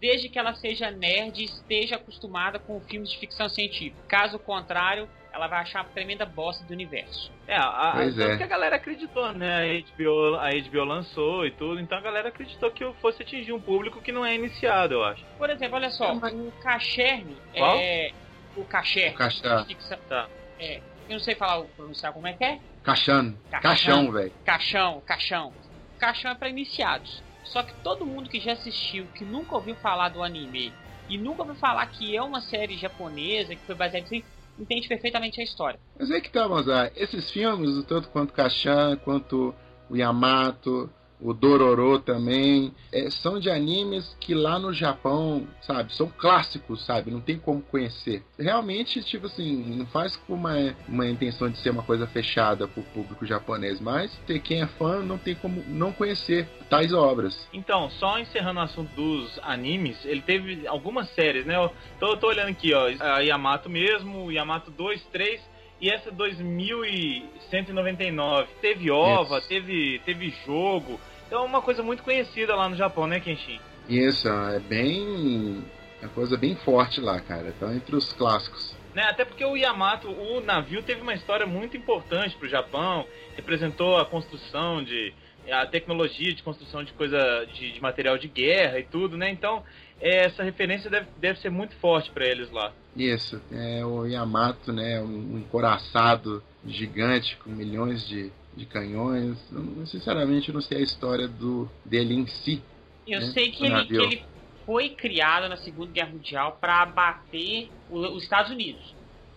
[0.00, 3.96] desde que ela seja nerd e esteja acostumada com filmes de ficção científica.
[4.08, 7.32] Caso contrário, ela vai achar a tremenda bosta do universo.
[7.46, 8.36] É, a, pois é.
[8.36, 9.62] que a galera acreditou, né?
[9.62, 13.52] A HBO, a HBO lançou e tudo, então a galera acreditou que eu fosse atingir
[13.52, 15.24] um público que não é iniciado, eu acho.
[15.36, 18.12] Por exemplo, olha só, o Cacherne é.
[18.56, 19.16] O Cacherne.
[19.16, 20.28] O Ficção, tá.
[20.60, 20.80] É.
[21.08, 22.60] Eu não sei falar, pronunciar como é que é?
[22.84, 23.34] Cachão.
[23.50, 24.32] Caixão, velho.
[24.44, 25.52] Caixão, caixão.
[25.98, 27.23] Caixão é para iniciados.
[27.44, 30.72] Só que todo mundo que já assistiu, que nunca ouviu falar do anime
[31.08, 34.24] e nunca ouviu falar que é uma série japonesa que foi baseada em
[34.58, 35.78] entende perfeitamente a história.
[35.98, 36.92] Mas é que tá, Mozart.
[36.96, 39.54] Esses filmes, tanto quanto Kashan, quanto
[39.90, 40.90] o Yamato,
[41.24, 47.10] o Dororo também, é, são de animes que lá no Japão, sabe, são clássicos, sabe,
[47.10, 48.22] não tem como conhecer.
[48.38, 52.82] Realmente, tipo assim, não faz com uma, uma intenção de ser uma coisa fechada pro
[52.82, 57.48] público japonês, mas ter quem é fã não tem como não conhecer tais obras.
[57.54, 61.56] Então, só encerrando o assunto dos animes, ele teve algumas séries, né?
[61.56, 68.48] Eu tô, tô olhando aqui, ó, a Yamato mesmo, Yamato 2, 3 e essa 2199.
[68.60, 71.00] Teve OVA, teve, teve jogo.
[71.26, 73.60] Então é uma coisa muito conhecida lá no Japão, né, Kenshin?
[73.88, 75.64] Isso, é bem.
[76.00, 77.48] É uma coisa bem forte lá, cara.
[77.48, 78.74] Então entre os clássicos.
[78.94, 83.04] Né, até porque o Yamato, o navio, teve uma história muito importante para o Japão,
[83.34, 85.12] representou a construção de.
[85.50, 87.44] a tecnologia de construção de coisa.
[87.52, 89.30] de, de material de guerra e tudo, né?
[89.30, 89.64] Então,
[90.00, 92.72] é, essa referência deve, deve ser muito forte para eles lá.
[92.96, 95.00] Isso, é o Yamato, né?
[95.00, 99.38] Um, um coraçado gigante com milhões de, de canhões.
[99.52, 102.62] Eu, sinceramente, eu não sei a história do dele em si.
[103.06, 103.26] Eu né?
[103.28, 104.24] sei que ele, que ele,
[104.64, 108.94] foi criado na Segunda Guerra Mundial para abater o, os Estados Unidos.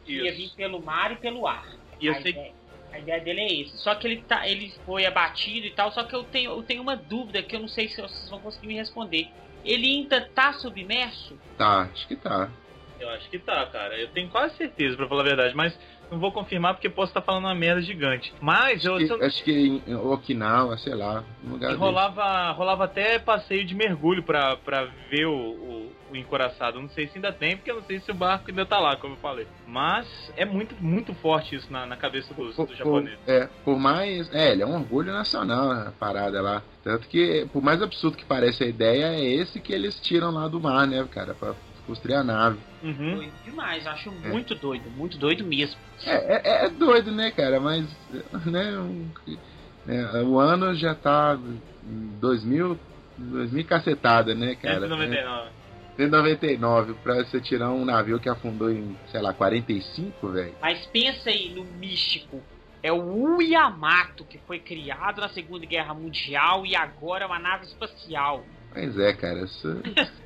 [0.07, 0.25] Isso.
[0.25, 1.67] Ia vir pelo mar e pelo ar.
[1.99, 2.53] E eu a sei ideia,
[2.93, 3.77] a ideia dele é esse.
[3.79, 5.91] Só que ele, tá, ele foi abatido e tal.
[5.91, 8.39] Só que eu tenho, eu tenho uma dúvida que eu não sei se vocês vão
[8.39, 9.27] conseguir me responder.
[9.65, 11.37] Ele ainda tá submerso?
[11.57, 12.49] Tá, acho que tá.
[12.99, 13.99] Eu acho que tá, cara.
[13.99, 15.55] Eu tenho quase certeza, pra falar a verdade.
[15.55, 15.77] Mas
[16.11, 18.33] não vou confirmar porque posso estar falando uma merda gigante.
[18.41, 19.17] Mas acho eu.
[19.17, 21.23] Que, acho que em Okinawa, sei lá.
[21.43, 26.81] Um lugar rolava, rolava até passeio de mergulho pra, pra ver o, o, o, encoraçado.
[26.81, 28.95] Não sei se ainda tem, porque eu não sei se o barco ainda tá lá,
[28.95, 29.47] como eu falei.
[29.67, 33.19] Mas é muito, muito forte isso na, na cabeça dos, dos japoneses.
[33.27, 34.33] É, por mais.
[34.33, 36.63] É, ele é um orgulho nacional a parada lá.
[36.83, 40.47] Tanto que, por mais absurdo que pareça a ideia, é esse que eles tiram lá
[40.47, 41.33] do mar, né, cara?
[41.33, 41.53] Pra
[41.87, 42.59] construir a nave.
[42.83, 43.15] Uhum.
[43.15, 44.29] Doido demais, acho é.
[44.29, 45.79] muito doido, muito doido mesmo.
[46.05, 47.59] É, é, é, doido, né, cara?
[47.59, 47.87] Mas,
[48.45, 49.09] né, um,
[49.87, 51.39] é, o ano já tá
[51.81, 52.77] 2000,
[53.17, 54.81] 2000 cacetada, né, cara?
[54.81, 55.49] 199.
[55.97, 60.53] 199 pra você tirar um navio que afundou em, sei lá, 45, velho.
[60.61, 62.41] Mas pensa aí no místico.
[62.83, 67.65] É o Yamato que foi criado na Segunda Guerra Mundial e agora é uma nave
[67.65, 68.45] espacial.
[68.77, 69.39] Pois é, cara.
[69.39, 69.81] Isso...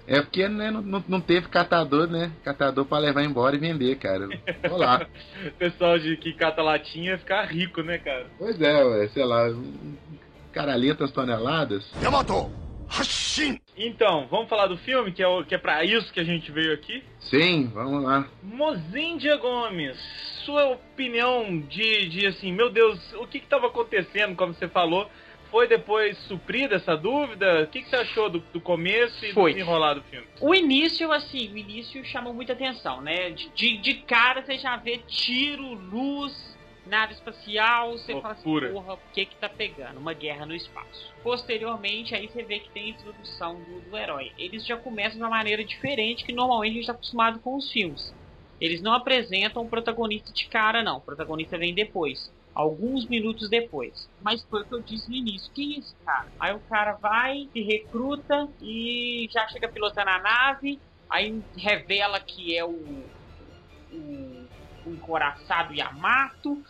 [0.05, 2.31] é porque né, não, não teve catador, né?
[2.43, 4.27] Catador para levar embora e vender, cara.
[4.69, 5.07] Olá.
[5.45, 8.27] o pessoal de que cata latinha ficar rico, né, cara?
[8.37, 9.47] Pois é, ué, sei lá,
[10.51, 11.89] caralhetas toneladas.
[12.03, 12.51] Yamato!
[12.89, 13.57] Hashin!
[13.77, 16.51] Então, vamos falar do filme, que é, o, que é pra isso que a gente
[16.51, 17.01] veio aqui?
[17.21, 18.27] Sim, vamos lá.
[18.43, 19.97] Mozindia Gomes,
[20.43, 25.09] sua opinião de, de assim, meu Deus, o que estava acontecendo, como você falou,
[25.51, 27.63] foi depois suprida essa dúvida?
[27.63, 29.51] O que, que você achou do, do começo e foi.
[29.51, 30.25] do desenrolar do filme?
[30.39, 33.29] O início, assim, o início chamou muita atenção, né?
[33.31, 38.21] De, de, de cara você já vê tiro, luz, nave espacial, você Loucura.
[38.21, 39.99] fala assim, porra, o que que tá pegando?
[39.99, 41.13] Uma guerra no espaço.
[41.21, 44.31] Posteriormente, aí você vê que tem a introdução do, do herói.
[44.37, 47.69] Eles já começam de uma maneira diferente que normalmente a gente tá acostumado com os
[47.71, 48.13] filmes.
[48.59, 50.97] Eles não apresentam o protagonista de cara, não.
[50.97, 52.31] O protagonista vem depois.
[52.53, 54.09] Alguns minutos depois.
[54.21, 55.51] Mas foi o que eu disse no início.
[55.53, 56.27] Quem é esse cara?
[56.39, 60.79] Aí o cara vai, se recruta e já chega pilotando a nave.
[61.09, 62.69] Aí revela que é o,
[63.93, 64.47] o,
[64.85, 66.61] o encoraçado Yamato.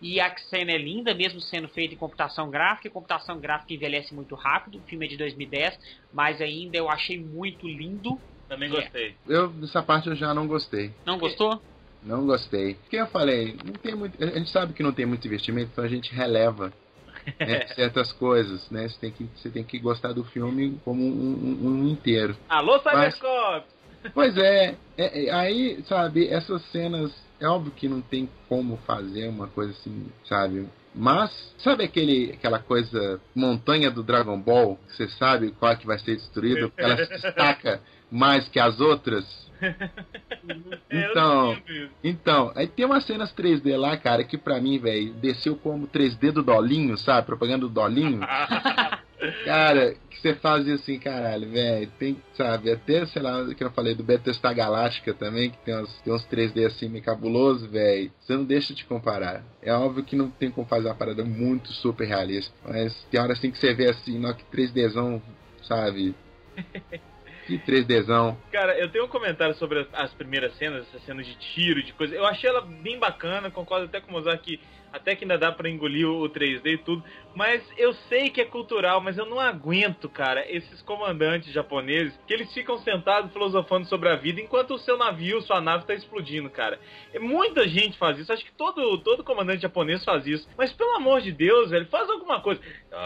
[0.00, 2.88] E a cena é linda, mesmo sendo feita em computação gráfica.
[2.88, 4.78] Computação gráfica envelhece muito rápido.
[4.78, 5.78] O filme é de 2010,
[6.12, 8.16] mas ainda eu achei muito lindo.
[8.48, 8.72] Também É.
[8.72, 9.16] gostei.
[9.26, 10.92] Eu, dessa parte eu já não gostei.
[11.04, 11.60] Não gostou?
[12.02, 12.74] Não gostei.
[12.74, 14.22] Porque eu falei, não tem muito.
[14.22, 16.72] A gente sabe que não tem muito investimento, então a gente releva
[17.38, 18.88] né, certas coisas, né?
[18.88, 22.36] Você tem, que, você tem que gostar do filme como um, um- um inteiro.
[22.48, 23.78] Alô, Cybercops!
[24.14, 29.28] Pois é, é, é, aí, sabe, essas cenas, é óbvio que não tem como fazer
[29.28, 30.68] uma coisa assim, sabe?
[30.94, 35.86] Mas, sabe aquele, aquela coisa, montanha do Dragon Ball, que você sabe qual é que
[35.86, 39.48] vai ser destruída, porque ela se destaca mais que as outras?
[40.90, 41.56] É, Então,
[42.02, 46.32] então, aí tem umas cenas 3D lá, cara, que pra mim, velho, desceu como 3D
[46.32, 47.26] do Dolinho, sabe?
[47.26, 48.20] Propaganda do Dolinho.
[49.44, 53.92] Cara, que você fazia assim, caralho, velho, tem, sabe, até, sei lá, que eu falei
[53.92, 58.12] do Battlestar Galáctica também, que tem uns, tem uns 3D assim meio cabuloso, velho.
[58.20, 59.42] Você não deixa de comparar.
[59.60, 63.32] É óbvio que não tem como fazer uma parada muito super realista, mas tem hora
[63.32, 65.20] assim que você vê assim, nó, que 3Dzão,
[65.62, 66.14] sabe?
[67.48, 68.36] Que 3Dzão.
[68.52, 71.94] Cara, eu tenho um comentário sobre as, as primeiras cenas, essas cenas de tiro, de
[71.94, 72.14] coisa.
[72.14, 74.60] Eu achei ela bem bacana, concordo até com o Mozart que
[74.92, 77.02] até que ainda dá pra engolir o, o 3D e tudo.
[77.34, 82.32] Mas eu sei que é cultural, mas eu não aguento, cara, esses comandantes japoneses que
[82.34, 86.50] eles ficam sentados filosofando sobre a vida enquanto o seu navio, sua nave tá explodindo,
[86.50, 86.80] cara.
[87.12, 90.48] É, muita gente faz isso, acho que todo, todo comandante japonês faz isso.
[90.56, 92.60] Mas pelo amor de Deus, velho, faz alguma coisa.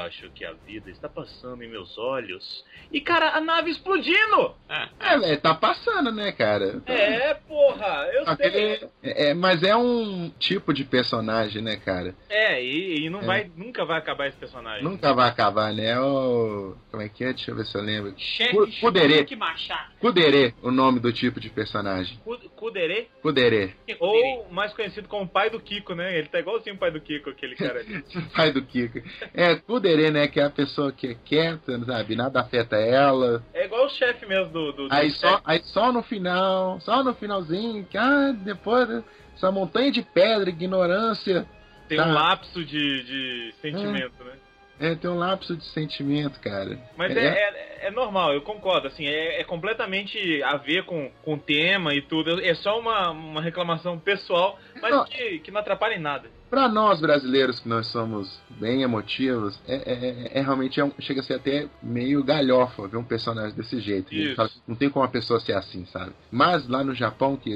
[0.07, 2.65] Acho que a vida está passando em meus olhos.
[2.91, 4.55] E, cara, a nave explodindo!
[5.01, 6.81] É, velho, tá passando, né, cara?
[6.87, 8.33] É, porra, eu sei.
[8.33, 12.15] Aquele- é, é, mas é um tipo de personagem, né, cara?
[12.29, 13.25] É, e, e não É.
[13.25, 14.83] vai, nunca vai acabar esse personagem.
[14.85, 15.87] Nunca vai acabar, né?
[15.91, 16.75] É o.
[16.91, 17.33] Como é que é?
[17.33, 18.15] Deixa eu ver se eu lembro.
[18.17, 19.93] Chefe Machado.
[20.01, 22.19] Kudere, o nome do tipo de personagem.
[22.25, 23.75] Ku- Kudere, Kudere.
[23.87, 24.39] Que Kudere?
[24.39, 26.17] ou mais conhecido como pai do Kiko, né?
[26.19, 28.03] Ele tá igualzinho o pai do Kiko, aquele cara ali.
[28.35, 29.01] Pai do Kiko.
[29.35, 30.29] É, Kudere, né?
[30.29, 32.17] Que é a pessoa que é quieta, sabe?
[32.17, 33.43] Nada afeta ela.
[33.53, 34.73] É igual o chefe mesmo do.
[34.73, 35.43] do, do Aí só, chefe.
[35.45, 38.89] aí só no final, só no finalzinho, que ah, depois
[39.35, 41.47] essa montanha de pedra, ignorância.
[41.89, 42.07] Tem tá.
[42.07, 44.33] um lapso de, de sentimento, né?
[44.81, 46.77] É, tem um lapso de sentimento, cara.
[46.97, 51.35] Mas é, é, é normal, eu concordo, assim, é, é completamente a ver com, com
[51.35, 52.41] o tema e tudo.
[52.41, 55.05] É só uma, uma reclamação pessoal, mas Não.
[55.05, 56.29] que, que não atrapalha em nada.
[56.53, 60.93] Pra nós brasileiros que nós somos bem emotivos, é, é- é- é realmente é um-
[61.01, 64.11] chega a ser até meio galhofa ver um personagem desse jeito.
[64.37, 66.13] Fala, não tem como uma pessoa ser assim, sabe?
[66.31, 67.49] Mas lá no Japão, que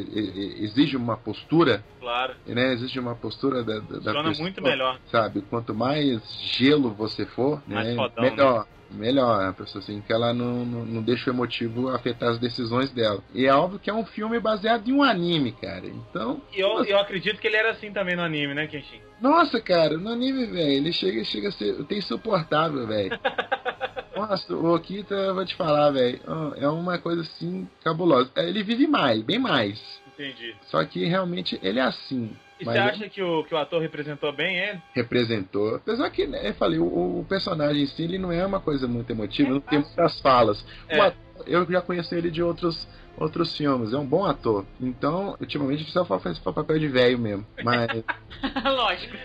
[0.63, 2.37] exige uma postura, Claro.
[2.47, 2.73] né?
[2.73, 4.99] Exige uma postura da, da, Funciona pessoa, muito melhor.
[5.13, 5.43] Sabe?
[5.43, 7.97] Quanto mais gelo você for, Mais né?
[7.97, 8.67] fodão, melhor.
[8.91, 12.91] Melhor, a pessoa assim, que ela não, não, não deixa o emotivo afetar as decisões
[12.91, 13.23] dela.
[13.35, 15.87] E é óbvio que é um filme baseado em um anime, cara.
[15.87, 19.01] Então, E eu, eu acredito que ele era assim também no anime, né, Kenshin?
[19.21, 23.11] nossa, cara, no anime, velho, ele chega, chega a ser até insuportável, velho.
[24.17, 26.19] Nossa, o Okita, eu vou te falar, velho,
[26.57, 28.31] é uma coisa assim cabulosa.
[28.37, 29.79] Ele vive mais, bem mais.
[30.07, 30.57] Entendi.
[30.63, 32.35] Só que realmente ele é assim.
[32.59, 34.81] E Mas você é- acha que o, que o ator representou bem ele?
[34.95, 35.77] representou.
[35.77, 36.85] Apesar que, né, eu falei, o,
[37.21, 40.65] o personagem em si, ele não é uma coisa muito emotiva, não tem muitas falas.
[40.89, 40.97] É.
[40.97, 41.15] ator,
[41.47, 44.65] eu já conheço ele de outros, outros filmes, é um bom ator.
[44.81, 47.47] Então, ultimamente, ele só faz papel de velho mesmo.
[47.63, 47.89] Mas,
[48.65, 49.17] Lógico.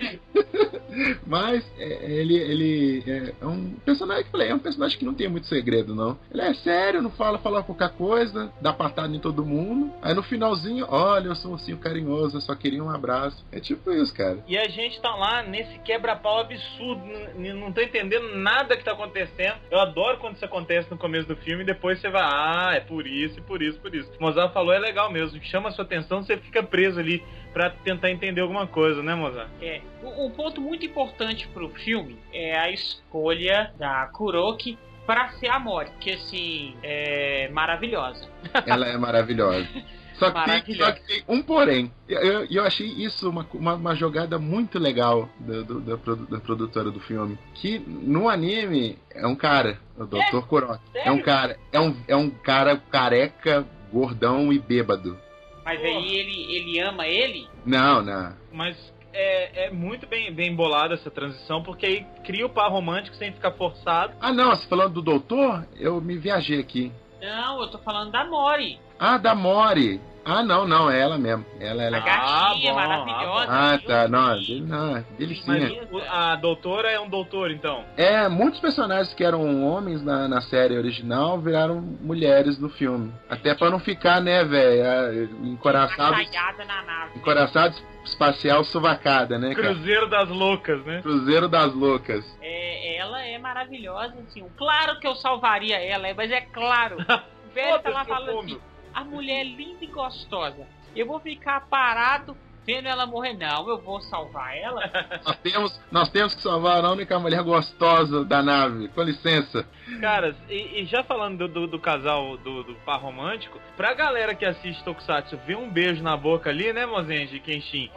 [1.26, 5.28] mas é, ele, ele é um personagem que falei, é um personagem que não tem
[5.28, 6.18] muito segredo, não.
[6.32, 9.92] Ele é sério, não fala, fala qualquer coisa, dá patada em todo mundo.
[10.02, 13.46] Aí no finalzinho, olha, eu sou um ursinho carinhoso, eu só queria um abraço.
[13.52, 14.44] É tipo isso, cara.
[14.48, 17.02] E a gente tá lá nesse quebra-pau absurdo,
[17.38, 19.58] não tô entendendo nada que tá acontecendo.
[19.70, 22.80] Eu adoro quando isso acontece no começo do filme e depois você vai, ah, é
[22.80, 24.12] por isso, e por isso, por isso.
[24.20, 27.70] O Mozart falou, é legal mesmo, chama a sua atenção, você fica preso ali pra
[27.70, 29.50] tentar entender alguma coisa, né, Mozart?
[29.62, 35.48] É, um um ponto muito importante pro filme é a escolha da Kuroki pra ser
[35.48, 38.30] a Mori, que assim, é maravilhosa.
[38.66, 39.68] Ela é maravilhosa.
[40.26, 41.92] Só que, só que tem um porém.
[42.08, 45.96] E Eu, eu achei isso uma, uma, uma jogada muito legal do- do- da,
[46.36, 47.38] da produtora do filme.
[47.56, 50.46] Que no anime é um cara, o Dr.
[50.48, 50.82] Kuroki.
[50.96, 55.18] É um cara, é um, é um cara careca, gordão e bêbado.
[55.66, 55.90] Mas Porra.
[55.92, 57.48] aí ele, ele ama ele?
[57.66, 58.34] Não, não.
[58.52, 58.76] Mas
[59.14, 63.32] é, é muito bem, bem bolada essa transição, porque aí cria o par romântico sem
[63.32, 64.14] ficar forçado.
[64.20, 66.92] Ah, não, você falando do doutor, eu me viajei aqui.
[67.22, 68.80] Não, eu tô falando da Mori.
[68.98, 70.02] Ah, da Mori.
[70.24, 71.46] Ah, não, não, é ela mesmo.
[71.60, 71.98] Ela, ela.
[71.98, 73.48] A gatinha bom, maravilhosa.
[73.50, 75.88] Ah, tá, não, não, Mas delicinha.
[75.92, 77.84] o- a doutora é um doutor, então.
[77.98, 83.12] É, muitos personagens que eram homens na, na série original viraram mulheres no filme.
[83.30, 86.30] Até pra não ficar, né, velho, encoraçados,
[86.68, 87.18] na nave.
[87.18, 89.68] encoraçados espacial suvacada, né, cara?
[89.74, 91.02] Cruzeiro das loucas, né?
[91.02, 92.26] Cruzeiro das loucas.
[92.42, 94.46] É, ela é maravilhosa, assim.
[94.58, 96.98] Claro que eu salvaria ela, mas é claro.
[97.00, 98.60] O velho tá lá falando assim,
[98.94, 100.68] a mulher é linda e gostosa.
[100.96, 103.34] Eu vou ficar parado vendo ela morrer.
[103.34, 104.90] Não, eu vou salvar ela.
[105.26, 108.88] Nós temos, nós temos que salvar a única mulher gostosa da nave.
[108.90, 109.66] Com licença.
[110.00, 114.36] Caras, e, e já falando do, do, do casal do, do par romântico, pra galera
[114.36, 117.90] que assiste Tokusatsu ver um beijo na boca ali, né, Mozenji e Kenshin?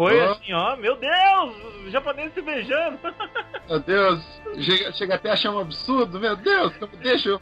[0.00, 0.32] Foi Ó.
[0.32, 2.98] assim, ó, meu Deus, os japoneses se beijando.
[3.68, 4.24] Meu Deus,
[4.58, 6.18] chega, chega até a achar um absurdo.
[6.18, 7.40] Meu Deus, como deixa eu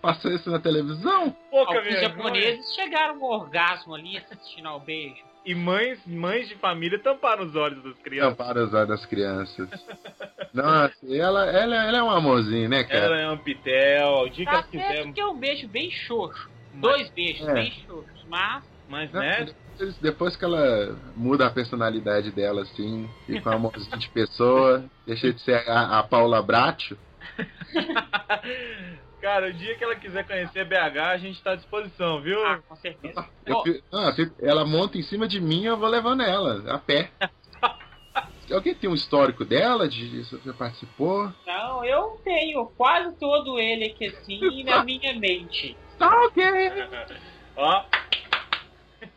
[0.00, 1.30] passar isso na televisão?
[1.50, 2.08] Pouca Alguns vergonha.
[2.08, 5.22] japoneses chegaram ao orgasmo ali assistindo ao beijo.
[5.44, 8.36] E mães, mães de família tamparam os olhos das crianças.
[8.36, 9.68] Tampar os olhos das crianças.
[10.52, 13.04] Nossa, e ela, ela, ela é um amorzinho, né, cara?
[13.04, 15.12] Ela é um pitel, o dia que Tá ela quiser.
[15.12, 16.48] que é um beijo bem xoxo.
[16.74, 17.52] Dois beijos É.
[17.52, 19.46] bem xoxos, mas Mas, Não, né?
[19.78, 25.32] Depois, depois que ela muda a personalidade dela, assim, fica uma amorzinho de pessoa, deixa
[25.32, 26.98] de ser a, a Paula Bracho.
[29.20, 32.44] Cara, o dia que ela quiser conhecer BH, a gente tá à disposição, viu?
[32.46, 33.28] ah, com certeza.
[33.44, 33.62] Eu
[34.14, 37.10] se ela monta em cima de mim, eu vou levando ela, a pé.
[38.50, 39.88] Alguém tem um histórico dela?
[39.88, 41.32] De se você participou?
[41.46, 45.76] Não, eu tenho quase todo ele aqui assim na minha mente.
[45.98, 46.44] Tá ok.
[47.56, 47.84] Ó,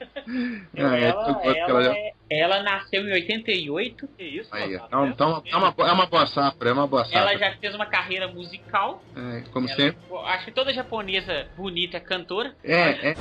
[0.75, 5.55] É, ela, ela, ela- é- ela nasceu em 88, que isso, Aí, não, então, é,
[5.57, 7.19] uma, é uma boa safra, é uma boa safra.
[7.19, 9.03] ela já fez uma carreira musical.
[9.15, 9.97] É, como Ela- sempre.
[10.27, 12.55] acho que toda japonesa bonita é cantora.
[12.63, 13.17] É, é.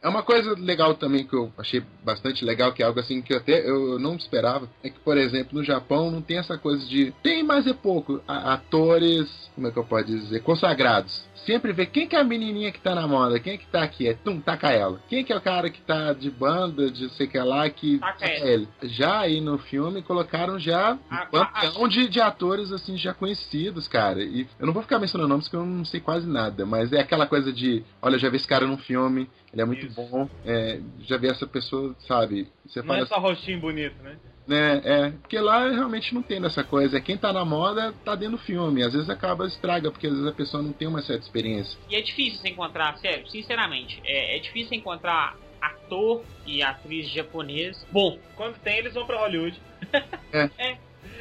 [0.00, 3.32] É uma coisa legal também que eu achei bastante legal, que é algo assim que
[3.32, 6.86] eu até eu não esperava, é que, por exemplo, no Japão não tem essa coisa
[6.86, 11.24] de tem, mas é pouco, a- atores, como é que eu posso dizer, consagrados.
[11.44, 13.82] Sempre vê quem que é a menininha que tá na moda, quem é que tá
[13.82, 15.00] aqui, é tum, taca ela.
[15.08, 18.18] Quem que é o cara que tá de banda, de sei que lá, que Taca
[18.18, 18.48] taca ele.
[18.82, 18.88] ele.
[18.90, 23.86] Já aí no filme colocaram já A- um panteão de, de atores assim já conhecidos,
[23.88, 24.22] cara.
[24.22, 27.00] E eu não vou ficar mencionando nomes porque eu não sei quase nada, mas é
[27.00, 29.94] aquela coisa de, olha, já vi esse cara num filme, ele é muito Isso.
[29.94, 32.48] bom, é, já vi essa pessoa, sabe?
[32.66, 34.16] Você Não fala é só rostinho bonito, né?
[34.46, 36.98] Né, é, porque lá realmente não tem dessa coisa.
[36.98, 38.82] É quem tá na moda tá dentro do filme.
[38.82, 41.78] Às vezes acaba estraga, porque às vezes a pessoa não tem uma certa experiência.
[41.88, 47.86] E é difícil você encontrar, sério, sinceramente, é, é difícil encontrar ator e atriz japonês
[47.90, 49.58] bom, Quando tem, eles vão pra Hollywood.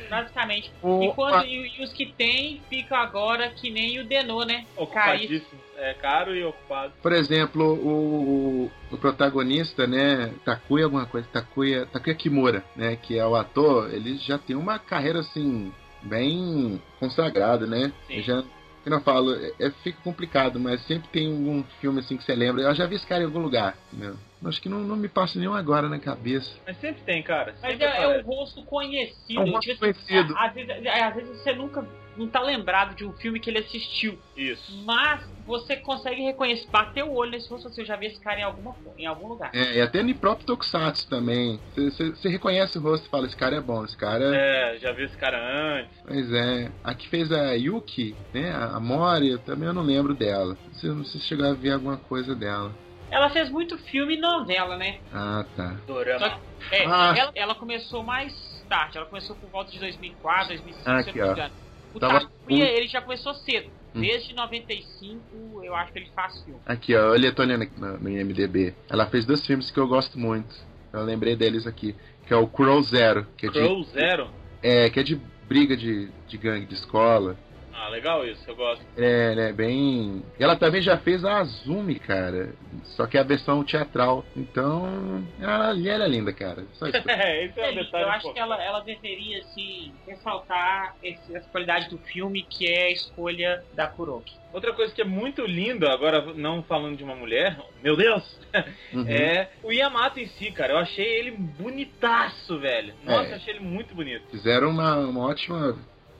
[0.09, 0.71] basicamente.
[0.81, 4.65] O- E, quando, e, e os que tem ficam agora que nem o Denô, né?
[4.75, 5.61] Ocupadíssimo.
[5.75, 6.93] É caro e ocupado.
[7.01, 13.25] Por exemplo, o, o protagonista, né, Takuya alguma coisa, Takuya, Takuya Kimura, né, que é
[13.25, 17.91] o ator, ele já tem uma carreira assim bem consagrada, né?
[18.07, 18.13] Sim.
[18.13, 18.43] Ele Já
[18.83, 22.35] que eu falo, é, é- fica complicado, mas sempre tem um filme assim que você
[22.35, 22.63] lembra.
[22.63, 24.17] Eu já vi esse cara em algum lugar, entendeu?
[24.45, 26.51] Acho que não, não me passa nenhum agora na cabeça.
[26.65, 27.55] Mas sempre tem, cara.
[27.61, 29.39] Mas Sempre é, é um rosto conhecido.
[29.39, 30.35] É um rosto tipo assim, conhecido.
[30.37, 33.59] Às vezes, é, às vezes você nunca não tá lembrado de um filme que ele
[33.59, 34.19] assistiu.
[34.35, 34.71] Isso.
[34.85, 38.43] Mas você consegue reconhecer, bater o olho nesse rosto, você já viu esse cara em,
[38.43, 39.51] alguma, em algum lugar.
[39.53, 41.59] É, e até no próprio Tokusatsu também.
[41.75, 45.03] Você- reconhece o rosto e fala, esse cara é bom, esse cara É, já vi
[45.03, 45.37] esse cara
[45.79, 45.93] antes.
[46.05, 46.71] Pois é.
[46.83, 48.51] A que fez a Yuki, né?
[48.53, 50.57] A Mori, eu também eu não lembro dela.
[50.71, 52.73] Você não sei se chegou a ver alguma coisa dela.
[53.13, 54.99] Ela fez muito filme e novela, né?
[55.13, 55.75] Ah, tá.
[55.85, 56.19] Dorama.
[56.19, 56.39] Só
[56.71, 57.13] É, Ah.
[57.17, 58.33] ela, ela começou mais
[58.67, 61.53] tarde, ela começou por volta de 2004, 2005, Ah, se eu aqui, não me engano.
[61.93, 63.69] O Tava- Takuya, ele já começou cedo.
[63.93, 64.01] Hum.
[64.01, 66.59] Desde 95, eu acho que ele faz filme.
[66.65, 67.11] Aqui, ó.
[67.11, 68.73] Olha, eu tô olhando aqui no, no IMDB.
[68.89, 70.55] Ela fez dois filmes que eu gosto muito.
[70.91, 71.95] Eu lembrei deles aqui.
[72.25, 73.27] Que é o Crow Zero.
[73.37, 74.29] Que é de, Crow Zero.
[74.63, 75.15] é, que é de
[75.47, 77.37] briga de, de gangue de escola.
[77.75, 78.85] Ah, legal isso, eu gosto.
[78.95, 80.23] É, né, bem.
[80.39, 82.53] Ela também já fez a Azumi, cara.
[82.83, 84.23] Só que é a versão teatral.
[84.37, 86.63] Então, ela, ela é linda, cara.
[86.73, 87.01] Só isso.
[87.09, 88.03] É, esse é um Ele- detalhe.
[88.03, 88.33] eu acho pô.
[88.33, 93.63] que ela, ela deveria, assim, ressaltar esse, essa qualidade do filme, que é a escolha
[93.73, 94.33] da Kuroki.
[94.53, 98.39] Outra coisa que é muito linda, agora não falando de uma mulher, meu Deus,
[98.93, 99.05] Uhum.
[99.07, 100.73] é o Yamato em si, cara.
[100.73, 102.93] Eu achei ele bonitaço, velho.
[103.03, 103.31] Nossa, É.
[103.31, 104.23] eu achei ele muito bonito.
[104.29, 105.75] fizeram uma, uma ótima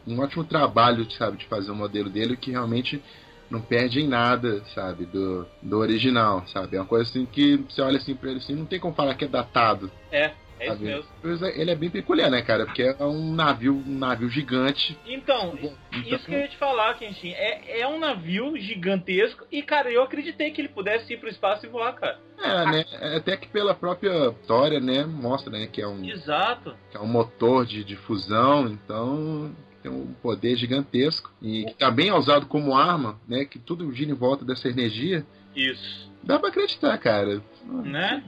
[0.08, 3.01] um ótimo trabalho sabe de fazer o modelo dele que realmente
[3.49, 7.82] não perde em nada sabe do, do original sabe é uma coisa assim que você
[7.82, 10.82] olha assim pra ele assim não tem como falar que é datado É, É isso
[10.82, 11.45] mesmo.
[11.45, 12.66] É, Ele é bem peculiar, né, cara?
[12.66, 14.97] Porque é um navio, um navio gigante.
[15.06, 17.32] Então, Então, isso que eu ia te falar, Kenshin.
[17.34, 21.66] É, é um navio gigantesco e, cara, eu acreditei que ele pudesse ir pro espaço
[21.66, 22.20] e voar, cara.
[22.39, 22.86] É, né?
[23.18, 25.04] Até que pela própria história, né?
[25.06, 25.68] Mostra, né?
[25.68, 26.76] Que é um, Exato.
[26.91, 31.91] que é um motor de, de fusão, então tem um poder gigantesco e que tá
[31.91, 33.43] bem usado como arma, né?
[33.43, 35.25] Que tudo gira em volta dessa energia.
[35.53, 36.11] Isso.
[36.23, 37.41] Dá pra acreditar, cara.
[37.65, 38.23] Né?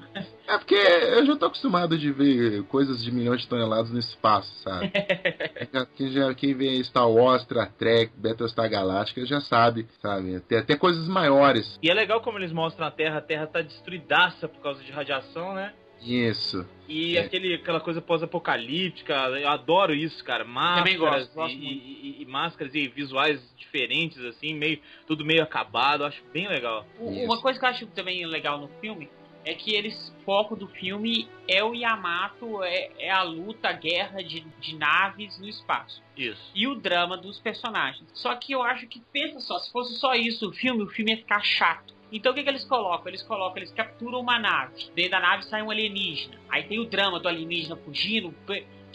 [0.47, 4.53] É porque eu já tô acostumado de ver coisas de milhões de toneladas no espaço,
[4.61, 4.91] sabe?
[5.95, 10.41] quem, já, quem vê Star Wars, Star Trek, Battlestar Galactica já sabe, sabe?
[10.41, 11.79] Tem até coisas maiores.
[11.81, 13.19] E é legal como eles mostram a Terra.
[13.19, 15.73] A Terra tá destruidaça por causa de radiação, né?
[16.01, 16.67] Isso.
[16.87, 17.21] E É.
[17.21, 20.43] aquele, aquela coisa pós-apocalíptica, eu adoro isso, cara.
[20.43, 26.03] Máscaras gosto, gosto e, e- e máscaras e visuais diferentes, assim, meio, tudo meio acabado,
[26.03, 26.85] eu acho bem legal.
[26.99, 27.25] Isso.
[27.25, 29.09] Uma coisa que eu acho também legal no filme
[29.43, 34.23] é que eles foco do filme é o Yamato, é, é a luta, a guerra
[34.23, 36.01] de, de naves no espaço.
[36.17, 36.51] Isso.
[36.55, 38.07] E o drama dos personagens.
[38.13, 41.11] Só que eu acho que, pensa só, se fosse só isso o filme, o filme
[41.11, 41.94] ia ficar chato.
[42.11, 43.07] Então o que, que eles colocam?
[43.07, 44.73] Eles colocam, eles capturam uma nave.
[44.95, 46.35] Dentro da nave sai um alienígena.
[46.49, 48.33] Aí tem o drama do alienígena fugindo.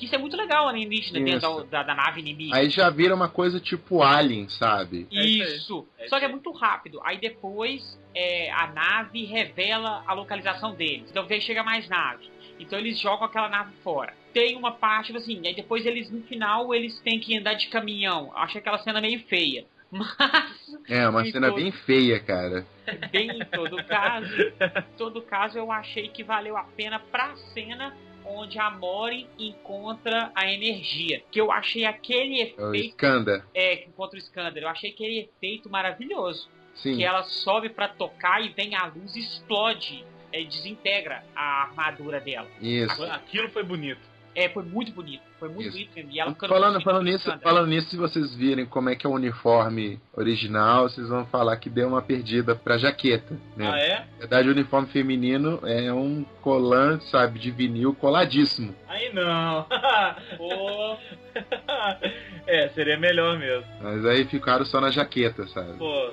[0.00, 1.64] Que isso é muito legal, o alienígena dentro Isso.
[1.64, 2.56] da, da, da nave inimiga.
[2.56, 5.06] Aí já vira uma coisa tipo Alien, sabe?
[5.12, 5.86] É isso.
[5.98, 7.00] É Só que é muito rápido.
[7.04, 11.10] Aí depois é, a nave revela a localização deles.
[11.10, 12.30] Então daí chega mais nave.
[12.58, 14.14] Então eles jogam aquela nave fora.
[14.32, 17.68] Tem uma parte, tipo assim, aí depois eles, no final, eles têm que andar de
[17.68, 18.30] caminhão.
[18.32, 19.66] Eu achei aquela cena meio feia.
[20.18, 22.64] Mas, É, uma cena todo- bem feia, cara.
[23.12, 27.96] bem em todo caso, em todo caso, eu achei que valeu a pena pra cena
[28.24, 31.22] onde a Mori encontra a energia.
[31.30, 32.90] Que eu achei aquele É o efeito.
[32.90, 33.44] Skanda.
[33.54, 34.62] É, que encontra o Skander.
[34.62, 36.48] Eu achei aquele efeito maravilhoso.
[36.72, 36.96] Sim.
[36.96, 42.20] que ela sobe pra tocar e vem a luz e explode, é, desintegra a armadura
[42.20, 42.48] dela.
[42.60, 43.02] Isso.
[43.04, 44.00] Aquilo foi bonito.
[44.34, 45.72] É, foi muito bonito, foi muito Isso.
[45.72, 46.10] bonito mesmo.
[46.12, 49.12] E ela Falando, falando, nisso, falando nisso, se vocês virem como é que é o
[49.12, 53.36] uniforme original, vocês vão falar que deu uma perdida pra jaqueta.
[53.56, 53.68] Né?
[53.68, 53.98] Ah, é?
[54.12, 58.74] Na verdade, o uniforme feminino é um colante, sabe, de vinil coladíssimo.
[58.88, 59.66] Aí não.
[60.38, 60.96] Pô,
[62.46, 63.66] é, seria melhor mesmo.
[63.82, 65.76] Mas aí ficaram só na jaqueta, sabe?
[65.76, 66.10] Pô,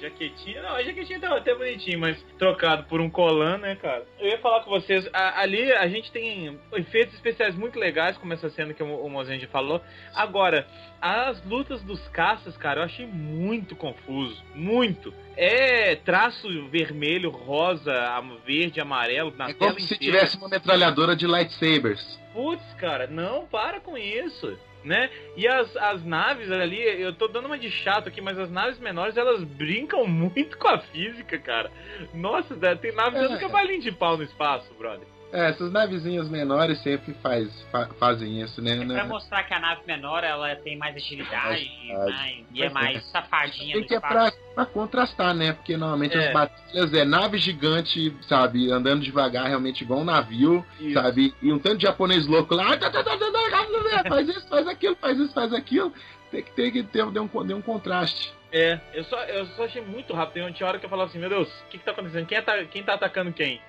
[0.00, 0.62] jaquetinha.
[0.62, 4.04] Não, a jaquetinha tava até bonitinho, mas trocado por um colan, né, cara?
[4.18, 8.32] Eu ia falar com vocês, a- ali a gente tem efeitos especiais muito legais, como
[8.32, 9.80] essa cena que o, o Mozenji falou.
[10.14, 10.66] Agora,
[11.00, 14.42] as lutas dos caças, cara, eu achei muito confuso.
[14.54, 15.12] Muito.
[15.36, 17.92] É traço vermelho, rosa,
[18.46, 20.18] verde, amarelo na É tela como se inteira.
[20.18, 22.18] tivesse uma metralhadora de lightsabers.
[22.32, 24.58] Putz, cara, não, para com isso.
[24.86, 25.10] Né?
[25.36, 28.78] E as, as naves ali, eu tô dando uma de chato aqui, mas as naves
[28.78, 31.72] menores elas brincam muito com a física, cara.
[32.14, 33.26] Nossa, tem naves É.
[33.26, 35.15] dando cavalinho de pau no espaço, brother.
[35.32, 38.72] É, essas navezinhas menores sempre faz, fa- fazem isso, né?
[38.72, 38.94] é né?
[38.94, 43.04] pra mostrar que a nave menor ela tem mais agilidade e, mais- e é mais
[43.06, 45.52] safadinha Tem que é pra, pra contrastar, né?
[45.52, 46.28] Porque normalmente É.
[46.28, 48.70] as batalhas é nave gigante, sabe?
[48.70, 50.94] Andando devagar, realmente igual um navio, Isso.
[50.94, 51.34] sabe?
[51.42, 53.16] E um tanto de japonês louco lá, tá, tá, tá,
[54.08, 55.92] faz isso, faz aquilo, faz isso, faz aquilo.
[56.30, 58.32] Tem que ter que ter um, um contraste.
[58.52, 60.44] É, eu só, eu só achei muito rápido.
[60.44, 62.26] Tem tinha hora que eu falava assim, meu Deus, o que, que tá acontecendo?
[62.26, 63.60] Quem, tá, quem tá atacando quem?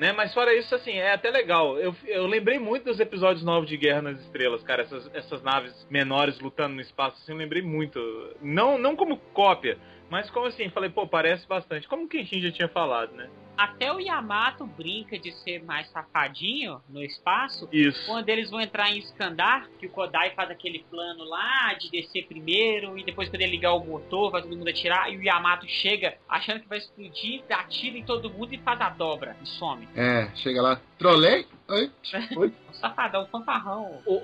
[0.00, 0.12] Né?
[0.14, 1.78] Mas fora isso, assim, é até legal.
[1.78, 4.82] Eu, eu lembrei muito dos episódios novos de Guerra nas Estrelas, cara.
[4.82, 8.00] Essas, essas naves menores lutando no espaço, assim, eu lembrei muito.
[8.40, 9.76] Não, não como cópia,
[10.08, 11.86] mas como assim, falei, pô, parece bastante.
[11.86, 13.28] Como o Kenshin já tinha falado, né?
[13.60, 17.68] Até o Yamato brinca de ser mais safadinho no espaço.
[17.70, 18.06] Isso.
[18.06, 22.26] Quando eles vão entrar em Skandar, que o Kodai faz aquele plano lá de descer
[22.26, 25.68] primeiro, e depois quando ele ligar o motor, vai todo mundo atirar, e o Yamato
[25.68, 29.86] chega achando que vai explodir, atira em todo mundo e faz a dobra e some.
[29.94, 31.90] É, chega lá, trolei, oi,
[32.36, 32.52] oi.
[32.70, 34.00] Um safadão, um fanfarrão.
[34.06, 34.14] O,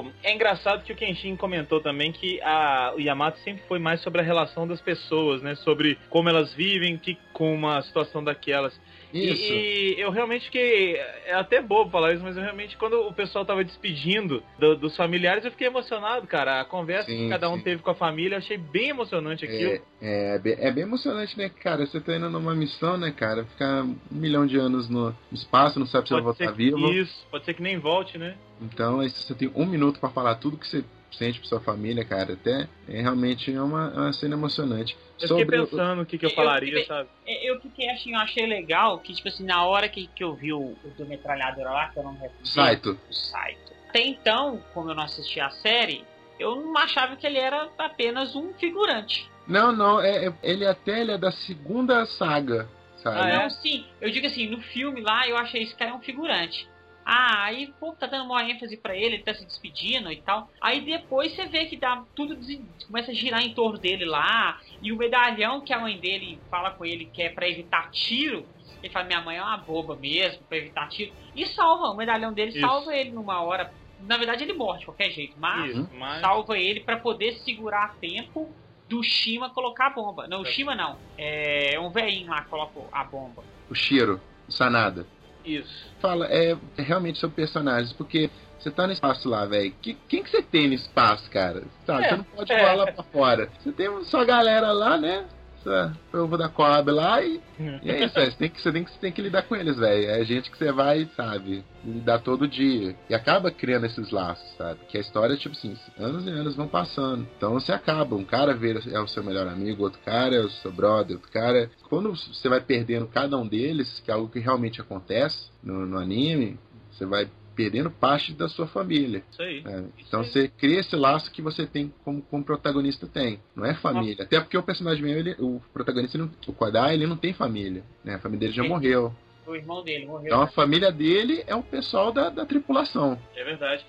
[0.00, 4.00] o- É engraçado que o Kenshin comentou também que a, o Yamato sempre foi mais
[4.00, 5.54] sobre a relação das pessoas, né?
[5.56, 8.76] Sobre como elas vivem que, com uma situação daquelas.
[9.12, 9.52] E- Isso.
[9.52, 10.96] E, eu realmente fiquei.
[11.26, 14.96] É até bobo falar isso, mas eu realmente, quando o pessoal tava despedindo do- dos
[14.96, 16.60] familiares, eu fiquei emocionado, cara.
[16.60, 17.62] A conversa Sim, que cada um sim.
[17.62, 19.70] teve com a família, eu achei bem emocionante aquilo.
[19.72, 21.86] É, é, bem, é bem emocionante, né, cara?
[21.86, 23.44] Você tá indo numa missão, né, cara?
[23.44, 26.92] Ficar um milhão de anos no espaço, não sabe se vai Pode voltar ser vivo.
[26.92, 28.36] isso, pode ser que nem volte, né?
[28.60, 30.84] Então, aí você tem um minuto pra falar tudo que você
[31.18, 32.34] sente pra sua família, cara.
[32.34, 34.96] Até é realmente é uma, é uma cena emocionante.
[35.20, 37.08] Eu Sobre fiquei pensando o que, que eu Eu falaria, fiquei- sabe?
[37.26, 40.52] Eu fiquei assim, eu achei legal que, tipo assim, na hora que, que eu vi
[40.52, 42.46] o, o do metralhadora lá, que eu não me recordo.
[42.46, 43.00] Saito.
[43.10, 43.72] Saito.
[43.88, 46.04] Até então, como eu não assisti a série,
[46.38, 49.28] eu não achava que ele era apenas um figurante.
[49.48, 53.18] Não, não, é, é- ele até ele é da segunda saga, sabe?
[53.20, 53.38] Ah, é?
[53.38, 56.68] Não, sim, eu digo assim, no filme lá eu achei esse cara um figurante.
[57.08, 60.50] Ah, aí pô, tá dando uma ênfase pra ele, ele tá se despedindo e tal.
[60.60, 62.36] Aí depois você vê que dá tudo
[62.84, 64.58] começa a girar em torno dele lá.
[64.82, 68.44] E o medalhão que a mãe dele fala com ele que é pra evitar tiro.
[68.82, 71.12] Ele fala, minha mãe é uma boba mesmo, pra evitar tiro.
[71.34, 72.60] E salva, o medalhão dele Isso.
[72.60, 73.72] salva ele numa hora.
[74.00, 76.20] Na verdade ele morre de qualquer jeito, mas Isso, mas...
[76.20, 78.52] salva ele pra poder segurar a tempo
[78.88, 80.26] do Shima colocar a bomba.
[80.26, 80.98] Não, o Shima não.
[81.16, 83.44] É um velhinho lá que coloca a bomba.
[83.70, 85.06] O Shiro, o Sanada.
[85.46, 85.86] Isso.
[86.00, 88.28] Fala, é, realmente sobre personagens, porque
[88.58, 89.72] você tá no espaço lá, velho.
[89.80, 91.62] Que, quem que você tem no espaço, cara?
[91.86, 92.60] Sabe, É, você não pode é.
[92.60, 93.48] voar lá pra fora.
[93.60, 95.24] Você tem só a galera lá, né?
[95.66, 97.40] Essa povo da Coab lá e,
[97.82, 98.30] e é isso, velho.
[98.30, 100.10] Você tem que, você tem que, você tem que lidar com eles, velho.
[100.10, 102.94] É gente que você vai, sabe, lidar todo dia.
[103.10, 104.80] E acaba criando esses laços, sabe?
[104.88, 107.26] Que a história, tipo assim, anos e anos vão passando.
[107.36, 108.14] Então você acaba.
[108.14, 111.30] Um cara vira, é o seu melhor amigo, outro cara é o seu brother, outro
[111.32, 111.70] cara.
[111.88, 115.98] Quando você vai perdendo cada um deles, que é algo que realmente acontece no, no
[115.98, 116.58] anime,
[116.90, 119.24] você vai perdendo parte da sua família.
[119.32, 119.62] Isso aí.
[119.66, 123.40] É, então você cria esse laço que você tem como, como protagonista tem.
[123.56, 124.24] Não é família.
[124.24, 127.82] Até porque o personagem mesmo, ele, o protagonista, não- o Kodai, ele não tem família.
[128.04, 128.14] Né?
[128.14, 128.68] A família dele já Sim.
[128.68, 129.12] morreu.
[129.46, 130.26] O irmão dele morreu.
[130.26, 133.18] Então a família dele é o pessoal da, da tripulação.
[133.34, 133.86] É verdade.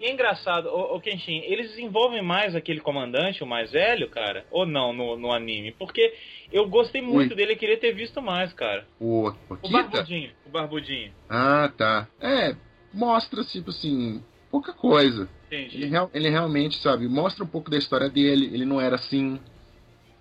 [0.00, 4.46] E é engraçado, ô, ô Kenshin, eles desenvolvem mais aquele comandante, o mais velho, cara?
[4.50, 5.72] Ou não no, no anime?
[5.72, 6.14] Porque
[6.52, 7.36] eu gostei muito Ui.
[7.36, 8.86] dele e queria ter visto mais, cara.
[9.00, 9.68] O, o O?
[9.68, 11.12] Barbudinho, o Barbudinho.
[11.28, 12.08] Ah, tá.
[12.20, 12.54] É,
[12.94, 15.28] mostra, tipo assim, pouca coisa.
[15.50, 15.84] Ele, Entendi.
[15.86, 18.46] real- ele realmente, sabe, mostra um pouco da história dele.
[18.52, 19.38] Ele não era assim,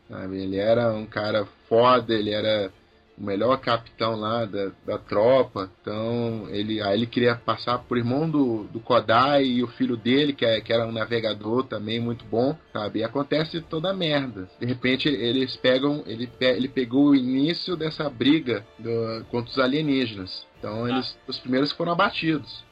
[0.10, 0.41] sabe?
[0.41, 2.72] Ele era um cara foda, ele era
[3.18, 5.72] o melhor capitão lá da, da tropa.
[5.82, 10.34] Então, ele, aí ele queria passar por irmão do, do Kodai e o filho dele,
[10.34, 12.99] que, é, que era um navegador também muito bom, sabe?
[12.99, 14.47] E acontece toda a merda.
[14.59, 19.57] De repente, eles pegam, ele, pe- ele pegou o início dessa briga do- contra os
[19.59, 20.45] alienígenas.
[20.59, 22.65] Então, eles, os primeiros foram abatidos.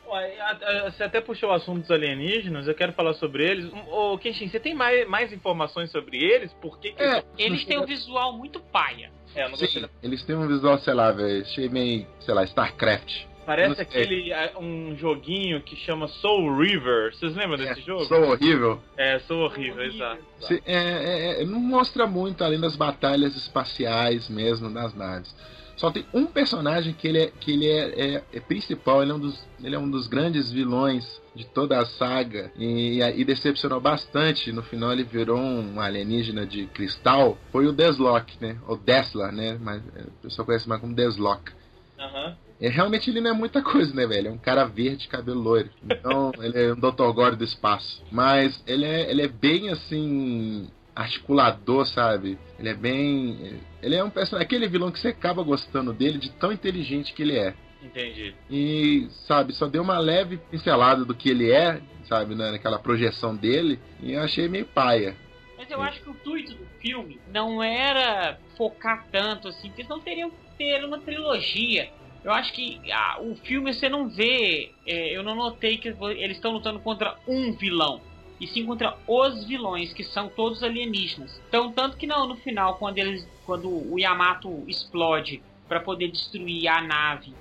[0.91, 3.69] Você até puxou o assunto dos alienígenas, eu quero falar sobre eles.
[3.91, 6.53] Ô, Kenshin, você tem mais, mais informações sobre eles?
[6.53, 9.11] Por que, que É, Eles têm um visual muito paia.
[9.35, 12.07] É, eu não gostei Sim, da- eles têm um visual, sei lá, velho, achei meio,
[12.19, 13.25] sei lá, StarCraft.
[13.45, 17.13] Parece aquele ah, um joguinho que chama Soul River.
[17.13, 18.03] Vocês lembram desse jogo?
[18.05, 18.81] Sou horrível.
[18.97, 20.19] É, Soul horrível, exato.
[20.41, 25.35] Se- é, é, é, não mostra muito além das batalhas espaciais mesmo das naves.
[25.75, 29.15] Só tem um personagem que ele é, que ele é, é- é principal, ele é,
[29.15, 33.81] um dos, ele é um dos grandes vilões de toda a saga e, e decepcionou
[33.81, 34.53] bastante.
[34.53, 37.37] No final ele virou um alienígena de cristal.
[37.51, 38.57] Foi o Deslock, né?
[38.67, 39.57] Ou Desla, né?
[39.59, 41.51] Mas é, o pessoal conhece mais como Deslock.
[41.99, 42.37] Aham.
[42.59, 44.29] É, realmente ele não é muita coisa, né, velho?
[44.29, 45.69] É um cara verde, cabelo loiro.
[45.83, 47.11] Então, ele é um Dr.
[47.13, 48.01] Gore do espaço.
[48.09, 50.69] Mas ele é, ele é bem assim.
[50.95, 52.37] Articulador, sabe?
[52.57, 53.59] Ele é bem.
[53.81, 54.45] Ele é um personagem.
[54.45, 57.53] Aquele vilão que você acaba gostando dele de tão inteligente que ele é.
[57.83, 58.33] Entendi.
[58.49, 63.35] E, sabe, só deu uma leve pincelada do que ele é, sabe, né, naquela projeção
[63.35, 63.79] dele.
[64.01, 65.15] E eu achei meio paia.
[65.57, 69.99] Mas eu acho que o intuito do filme não era focar tanto assim, porque não
[69.99, 71.89] teriam que ter uma trilogia.
[72.23, 74.71] Eu acho que ah, o filme você não vê.
[74.87, 78.01] é, eu não notei que eles estão lutando contra um vilão.
[78.39, 81.41] E sim contra os vilões, que são todos alienígenas.
[81.47, 83.27] Então, tanto que não, no final, quando eles.
[83.45, 87.33] Quando o Yamato explode para poder destruir a nave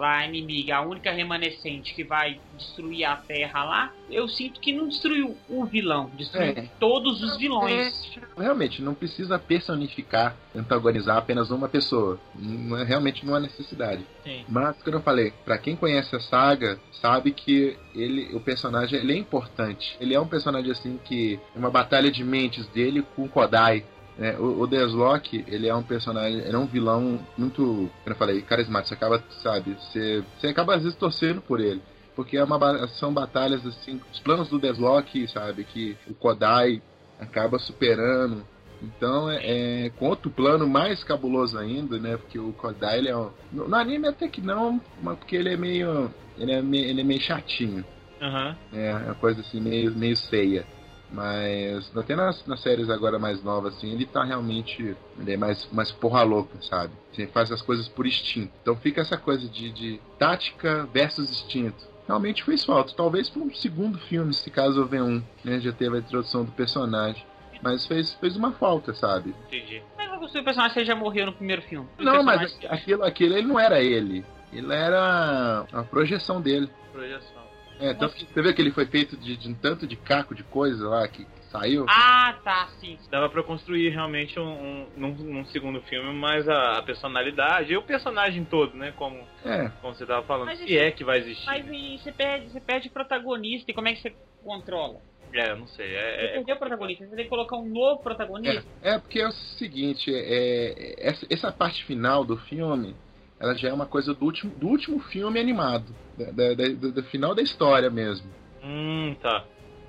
[0.00, 4.88] lá inimiga, a única remanescente que vai destruir a Terra lá, eu sinto que não
[4.88, 6.68] destruiu o vilão, destruiu É.
[6.80, 8.10] todos os vilões.
[8.36, 12.18] Realmente, não precisa personificar, antagonizar apenas uma pessoa.
[12.34, 14.04] Não é, realmente não há necessidade.
[14.24, 14.44] Sim.
[14.48, 19.12] Mas, como eu falei, pra quem conhece a saga, sabe que ele, o personagem ele
[19.12, 19.96] é importante.
[20.00, 23.84] Ele é um personagem assim que é uma batalha de mentes dele com o Kodai.
[24.20, 24.36] Né?
[24.38, 28.42] o, o Deslock, ele é um personagem, ele é um vilão muito, como eu falei,
[28.42, 28.88] carismático.
[28.88, 31.80] Você acaba, sabe, você, você acaba às vezes torcendo por ele.
[32.14, 36.82] Porque é uma, são batalhas assim, os planos do Deslock, sabe, que o Kodai
[37.18, 38.44] acaba superando.
[38.82, 42.18] Então é, é com outro plano mais cabuloso ainda, né?
[42.18, 45.56] Porque o Kodai ele é um, no, anime até que não, mas porque ele é
[45.56, 47.84] meio ele é meio, ele é meio chatinho,
[48.20, 48.56] Aham.
[48.72, 50.66] é uma coisa assim meio meio feia.
[51.12, 55.68] Mas até nas, nas séries agora mais novas assim, ele tá realmente ele é mais
[55.72, 56.92] mais porra louca, sabe?
[57.16, 58.52] Ele faz as coisas por instinto.
[58.62, 61.90] Então fica essa coisa de, de tática versus instinto.
[62.06, 62.92] Realmente fez falta.
[62.96, 65.60] Talvez para um segundo filme, se caso houver um, né?
[65.60, 67.24] Já teve a introdução do personagem.
[67.62, 69.34] Mas fez, fez uma falta, sabe?
[69.46, 69.82] Entendi.
[69.96, 71.88] Mas do personagem já morreu no primeiro filme.
[71.98, 74.24] O Não, mas aquilo, aquilo ele não era ele.
[74.52, 76.68] Ele era a projeção dele.
[76.92, 77.39] Projeção.
[77.80, 80.34] É, tanto que você vê que ele foi feito de, de um tanto de caco
[80.34, 81.84] de coisa lá, que Saiu?
[81.88, 82.96] Ah, tá, sim.
[83.10, 87.76] Dava pra construir realmente um, um- num, num segundo filme mais a, a personalidade e
[87.76, 88.92] o personagem todo, né?
[88.96, 89.68] Como, É.
[89.80, 91.46] como você tava falando, Mas se é que vai existir.
[91.46, 94.14] Mas aí você perde, você perde o protagonista e como é que você
[94.44, 95.00] controla?
[95.34, 95.88] É, eu não sei.
[95.88, 98.64] Você É, é- perdeu o protagonista, você tem que colocar um novo protagonista.
[98.80, 102.94] É, é porque é o seguinte, é, é- essa, essa parte final do filme,
[103.40, 105.86] ela já é uma coisa do último, do último filme animado,
[106.16, 108.28] da, da- da- do, final da história mesmo.
[108.62, 109.44] Hum, tá.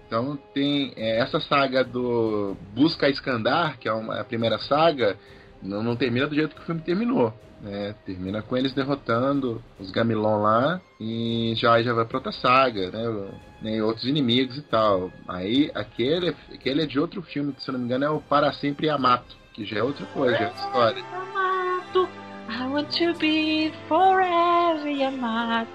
[0.07, 5.17] Então tem é, essa saga do Busca Escandar, que é uma, a primeira saga,
[5.61, 7.33] não, não termina do jeito que o filme terminou.
[7.61, 7.93] Né?
[8.05, 13.29] Termina com eles derrotando os Gamilon lá e já, já vai pra outra saga, né?
[13.61, 15.11] Né, outros inimigos e tal.
[15.27, 18.19] Aí aquele, aquele é de outro filme, que se eu não me engano é o
[18.19, 21.03] Para Sempre Yamato, que já é outra coisa, é outra história.
[21.03, 22.09] Yamato,
[22.53, 25.71] I want to be forever Yamato.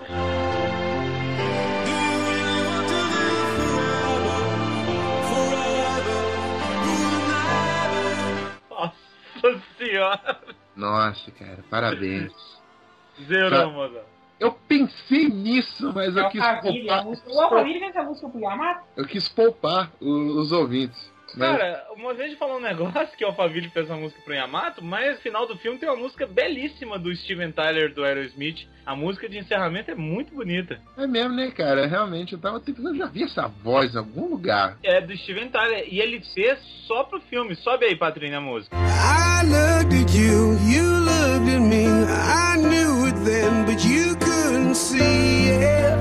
[8.71, 10.41] Nossa senhora!
[10.77, 12.33] Nossa, cara, parabéns.
[13.27, 14.05] Zerou, moça.
[14.39, 18.29] Eu pensei nisso, mas eu quis Alphaville, a poupar, música.
[18.29, 18.81] Pro Yamato?
[18.97, 21.11] eu quis poupar os ouvintes.
[21.35, 24.83] Cara, uma vez de falar um negócio que o Alphaville fez uma música pro Yamato,
[24.85, 28.67] mas no final do filme tem uma música belíssima do Steven Tyler do Aerosmith.
[28.85, 30.81] A música de encerramento é muito bonita.
[30.97, 31.87] É mesmo, né, cara?
[31.87, 32.91] Realmente, eu tava tentando.
[32.91, 34.79] Eu já vi essa voz em algum lugar.
[34.85, 37.57] É do Steven Tyler e ele fez só pro filme.
[37.57, 38.77] Sobe aí, Patrícia, a música.
[38.77, 41.87] I looked at you, you looked at me.
[41.87, 45.96] I knew it then, but you couldn't see it.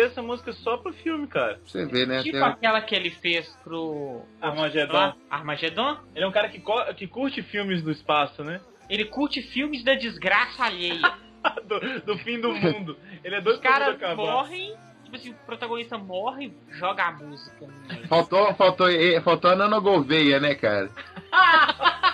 [0.00, 1.60] Fez essa música só pro filme, cara.
[1.64, 2.22] Você ver, né?
[2.22, 4.22] Tipo Tem- aquela que ele fez pro.
[4.40, 5.14] Armagedon.
[5.30, 5.98] Armagedon?
[6.14, 8.60] Ele é um cara que, co- que curte filmes do espaço, né?
[8.88, 11.00] Ele curte filmes da desgraça alheia.
[11.66, 12.96] do, do fim do mundo.
[13.24, 14.74] Ele é doido Os caras morrem,
[15.04, 17.66] tipo assim, o protagonista morre, joga a música.
[17.88, 18.06] meio.
[18.08, 18.88] Faltou, faltou,
[19.22, 20.90] faltou a Nano Gouveia, né, cara?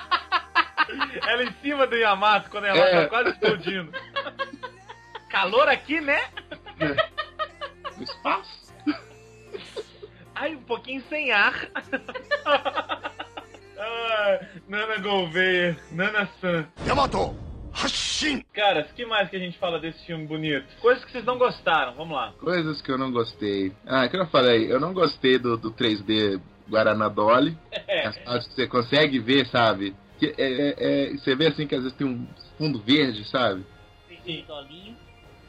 [1.27, 3.03] Ela em cima do Yamato, quando ela É.
[3.03, 3.91] tá quase explodindo.
[5.29, 6.21] Calor aqui, né?
[7.97, 8.73] No espaço.
[10.35, 11.69] Ai, um pouquinho sem ar.
[13.79, 16.67] ah, Nana Gouveia, Nana San.
[16.87, 17.35] Yamato,
[17.73, 18.43] Hashin!
[18.53, 20.67] Cara, o que mais que a gente fala desse filme bonito?
[20.81, 22.33] Coisas que vocês não gostaram, vamos lá.
[22.39, 23.73] Coisas que eu não gostei.
[23.87, 27.57] Ah, que eu falei, eu não gostei do, do 3D Guaraná Dolly.
[27.71, 28.07] É.
[28.27, 29.95] Acho que você consegue ver, sabe?
[30.19, 32.27] Que é, é- é- você vê assim que às vezes tem um
[32.57, 33.65] fundo verde, sabe?
[34.25, 34.45] Sim.
[34.49, 34.97] Dolinho.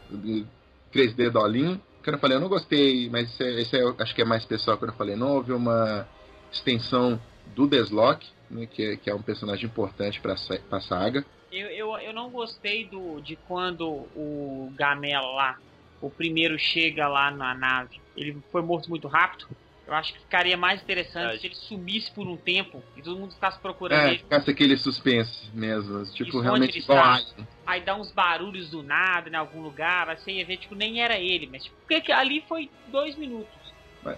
[0.10, 0.48] Do
[0.94, 1.82] 3D Dolinho.
[2.16, 4.78] Eu falei, eu não gostei, mas esse, é- esse é, acho que é mais pessoal
[4.78, 5.16] que eu falei.
[5.16, 6.08] Não houve uma
[6.52, 11.26] extensão do Deslock, né, que, é- que é um personagem importante pra, sa- pra saga.
[11.52, 15.58] Eu, eu, eu não gostei do de quando o Gamela lá,
[16.02, 19.46] o primeiro chega lá na nave, ele foi morto muito rápido.
[19.88, 21.40] Eu acho que ficaria mais interessante Verdade.
[21.40, 24.18] se ele sumisse por um tempo e todo mundo ficasse procurando É, ele.
[24.20, 26.04] ficasse aquele suspense mesmo.
[26.12, 27.00] Tipo, Isso, realmente ele igual?
[27.06, 27.48] Alien.
[27.66, 31.02] Aí dá uns barulhos do nada em algum lugar, aí você ia ver, tipo, nem
[31.02, 33.56] era ele, mas tipo, porque que ali foi dois minutos.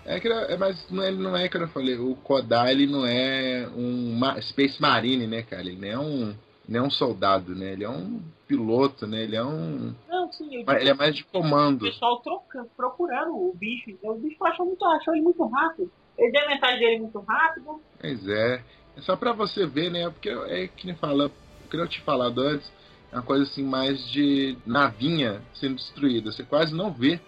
[0.05, 1.97] É que é, mas não é, não é que eu falei.
[1.97, 5.61] O Kodai ele não é um Space Marine, né, cara?
[5.61, 6.35] Ele não é um,
[6.67, 7.73] não é um soldado, né?
[7.73, 9.23] Ele é um piloto, né?
[9.23, 9.95] Ele é um.
[10.39, 11.85] Eu Ele é mais de o comando.
[11.85, 13.89] pessoal trocando, procurando o bicho.
[13.89, 15.91] então O bicho achou, muito, achou ele muito rápido.
[16.17, 17.81] Ele deu a mensagem dele muito rápido.
[17.99, 18.63] Pois é.
[18.97, 20.09] É só pra você ver, né?
[20.09, 22.71] Porque é que nem fala, o que eu tinha falado antes,
[23.11, 26.31] é uma coisa assim mais de navinha sendo destruída.
[26.31, 27.19] Você quase não vê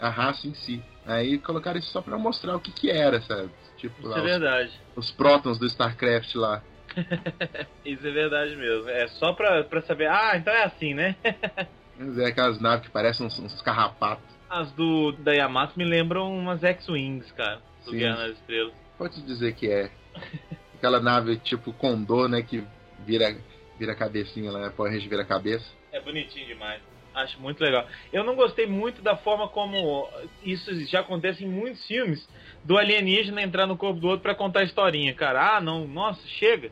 [0.00, 0.82] a raça em si.
[1.06, 3.50] Aí colocaram isso só pra mostrar o que que era, sabe?
[3.76, 4.80] Tipo, Isso lá, é os, verdade.
[4.96, 6.62] os prótons do StarCraft lá.
[7.84, 8.88] Isso é verdade mesmo.
[8.88, 10.08] É só pra, pra saber.
[10.08, 11.16] Ah, então é assim, né?
[11.98, 14.24] Mas é aquelas naves que parecem uns, uns carrapatos.
[14.48, 17.60] As do da Yamato me lembram umas X-Wings, cara.
[17.84, 17.98] Do Sim.
[17.98, 18.74] Guerra nas Estrelas.
[18.98, 19.90] Pode dizer que é.
[20.76, 22.42] Aquela nave tipo Condor, né?
[22.42, 22.64] Que
[23.06, 23.36] vira,
[23.78, 25.64] vira a cabecinha lá, Power Ranger vira a cabeça.
[25.92, 26.80] É bonitinho demais.
[27.14, 27.86] Acho muito legal.
[28.12, 30.08] Eu não gostei muito da forma como
[30.42, 32.26] isso já acontece em muitos filmes
[32.64, 35.56] do alienígena entrar no corpo do outro pra contar a historinha, cara.
[35.56, 36.70] Ah, não, nossa, chega.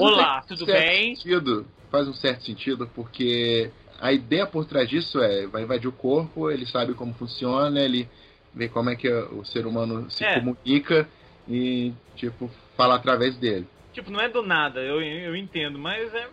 [0.00, 1.14] Olá, tudo bem?
[1.16, 3.70] Sentido, faz um certo sentido, porque
[4.00, 8.08] a ideia por trás disso é, vai invadir o corpo, ele sabe como funciona, ele
[8.54, 10.34] vê como é que o ser humano se É.
[10.34, 11.08] comunica
[11.48, 13.66] e, tipo, fala através dele.
[13.92, 16.26] Tipo, não é do nada, eu, eu entendo, mas é,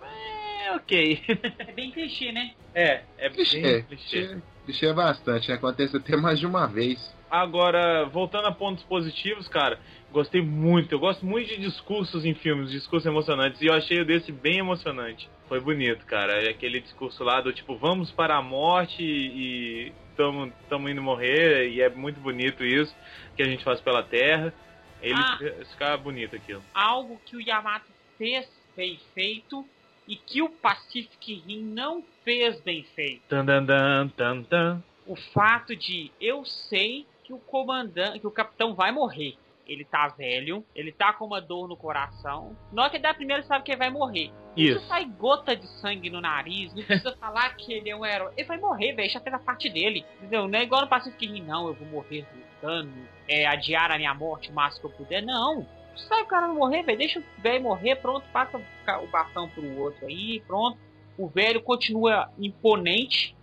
[0.66, 1.22] é ok.
[1.59, 2.51] É bem clichê, né?
[2.74, 4.28] É, é bem Clichê, clichê.
[4.28, 5.55] clichê, clichê é bastante, né?
[5.55, 7.14] acontece até mais de uma vez.
[7.30, 9.80] Agora, voltando a pontos positivos, cara,
[10.11, 10.93] gostei muito.
[10.93, 13.59] Eu gosto muito de discursos em filmes, discursos emocionantes.
[13.59, 15.28] E eu achei o desse bem emocionante.
[15.54, 16.43] Foi bonito, cara.
[16.43, 20.51] É aquele discurso lá do tipo, vamos para a morte e estamos
[20.89, 22.95] indo morrer, e é muito bonito isso
[23.36, 24.51] que a gente faz pela Terra.
[24.99, 25.38] Ele Ah.
[25.70, 26.64] fica bonito aquilo.
[26.74, 27.86] Algo que o Yamato
[28.18, 29.64] fez bem feito
[30.08, 33.22] e que o Pacific Rim não fez bem feito.
[33.30, 34.84] Tan, tan, tan, tan, tan.
[35.06, 39.36] O fato de eu sei que o comandante, que o capitão vai morrer.
[39.66, 42.55] Ele tá velho, ele tá com uma dor no coração.
[42.72, 44.28] Na hora que ele dá a primeira, sabe que ele vai morrer.
[44.28, 44.74] Não Isso.
[44.74, 48.34] precisa sair gota de sangue no nariz, não precisa falar que ele é um herói.
[48.36, 50.05] Ele vai morrer, velho, já fez a parte dele.
[50.18, 50.47] Entendeu?
[50.47, 52.91] Não é igual no Pacific Rim, não, eu vou morrer lutando,
[53.28, 55.22] é, adiar a minha morte o máximo que eu puder.
[55.22, 55.66] Não.
[55.95, 56.97] Sabe o cara não morrer, velho?
[56.97, 60.78] Deixa o velho morrer, pronto, passa o bastão pro outro aí, pronto.
[61.18, 63.36] O velho continua imponente,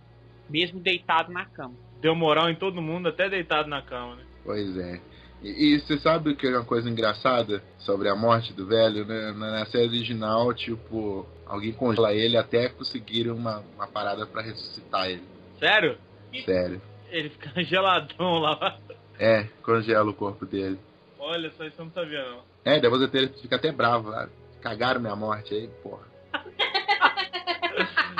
[0.49, 1.75] mesmo deitado na cama.
[2.01, 4.23] Deu moral em todo mundo, até deitado na cama, né?
[4.43, 4.99] Pois é.
[5.41, 9.05] E, e você sabe o que é uma coisa engraçada sobre a morte do velho,
[9.05, 9.31] né?
[9.31, 15.23] Na, série original, tipo, alguém congela ele até conseguirem uma, uma parada pra ressuscitar ele.
[15.59, 15.97] Sério?
[16.45, 16.81] Sério.
[17.09, 18.79] Ele fica geladão lá.
[19.19, 20.79] É, congela o corpo dele.
[21.19, 22.41] Olha só, isso eu não sabia não.
[22.63, 24.29] É, depois ele fica até bravo lá.
[24.61, 26.05] Cagaram minha morte aí, porra.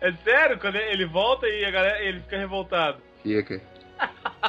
[0.00, 0.58] É sério?
[0.58, 2.98] Quando ele volta e a galera, ele fica revoltado.
[3.22, 3.60] Fica.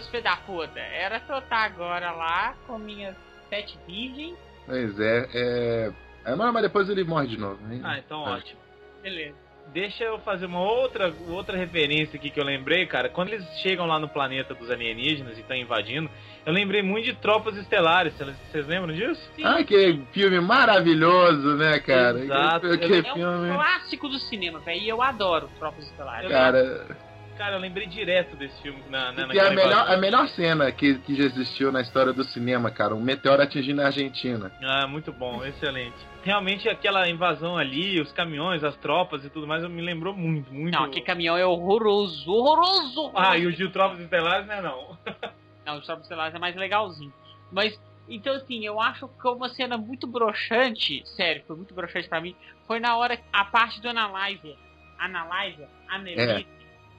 [0.00, 3.14] Seus da puta, era pra eu estar agora lá com minhas
[3.48, 4.36] sete virgens.
[4.66, 5.92] Pois é, é.
[6.24, 7.80] é mas, mas depois ele morre de novo, né?
[7.84, 8.32] Ah, então Ah.
[8.32, 8.58] ótimo.
[9.02, 9.36] Beleza.
[9.72, 13.08] Deixa eu fazer uma outra, outra referência aqui que eu lembrei, cara.
[13.08, 16.10] Quando eles chegam lá no planeta dos alienígenas e estão invadindo,
[16.44, 18.12] eu lembrei muito de Tropas Estelares.
[18.14, 19.30] Vocês vocês lembram disso?
[19.42, 22.18] Ah, que filme maravilhoso, né, cara?
[22.18, 22.68] Exato.
[22.78, 24.80] Que, que É um clássico do cinema, velho.
[24.80, 26.30] E eu adoro Tropas Estelares.
[26.30, 26.96] Cara,
[27.36, 30.98] Cara, eu lembrei direto desse filme na, na, é a melhor, a melhor cena que,
[31.00, 32.94] que já existiu na história do cinema, cara.
[32.94, 34.52] Um meteoro atingindo a Argentina.
[34.62, 35.96] Ah, muito bom, excelente.
[36.22, 40.74] Realmente aquela invasão ali, os caminhões, as tropas e tudo mais, me lembrou muito, muito.
[40.74, 43.10] Não, aquele caminhão é horroroso, horroroso.
[43.16, 44.96] Ah, e o de Tropas Estelares, né, não.
[45.66, 47.12] Não, o Tropas Estelares é mais legalzinho.
[47.50, 52.20] Mas, então assim, eu acho que uma cena muito broxante, sério, foi muito broxante pra
[52.20, 54.56] mim, foi na hora, a parte do Analyzer.
[54.98, 55.66] Analyzer?
[55.88, 56.46] Annelise.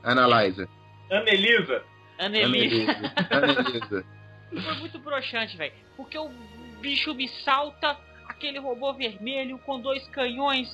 [0.06, 0.68] Analyzer.
[1.12, 1.84] Anelisa.
[2.20, 2.88] Annelise.
[3.30, 4.06] Analyzer.
[4.50, 5.74] Foi muito broxante, velho.
[5.98, 6.30] Porque o
[6.80, 7.98] bicho me salta,
[8.28, 10.70] aquele robô vermelho com dois canhões,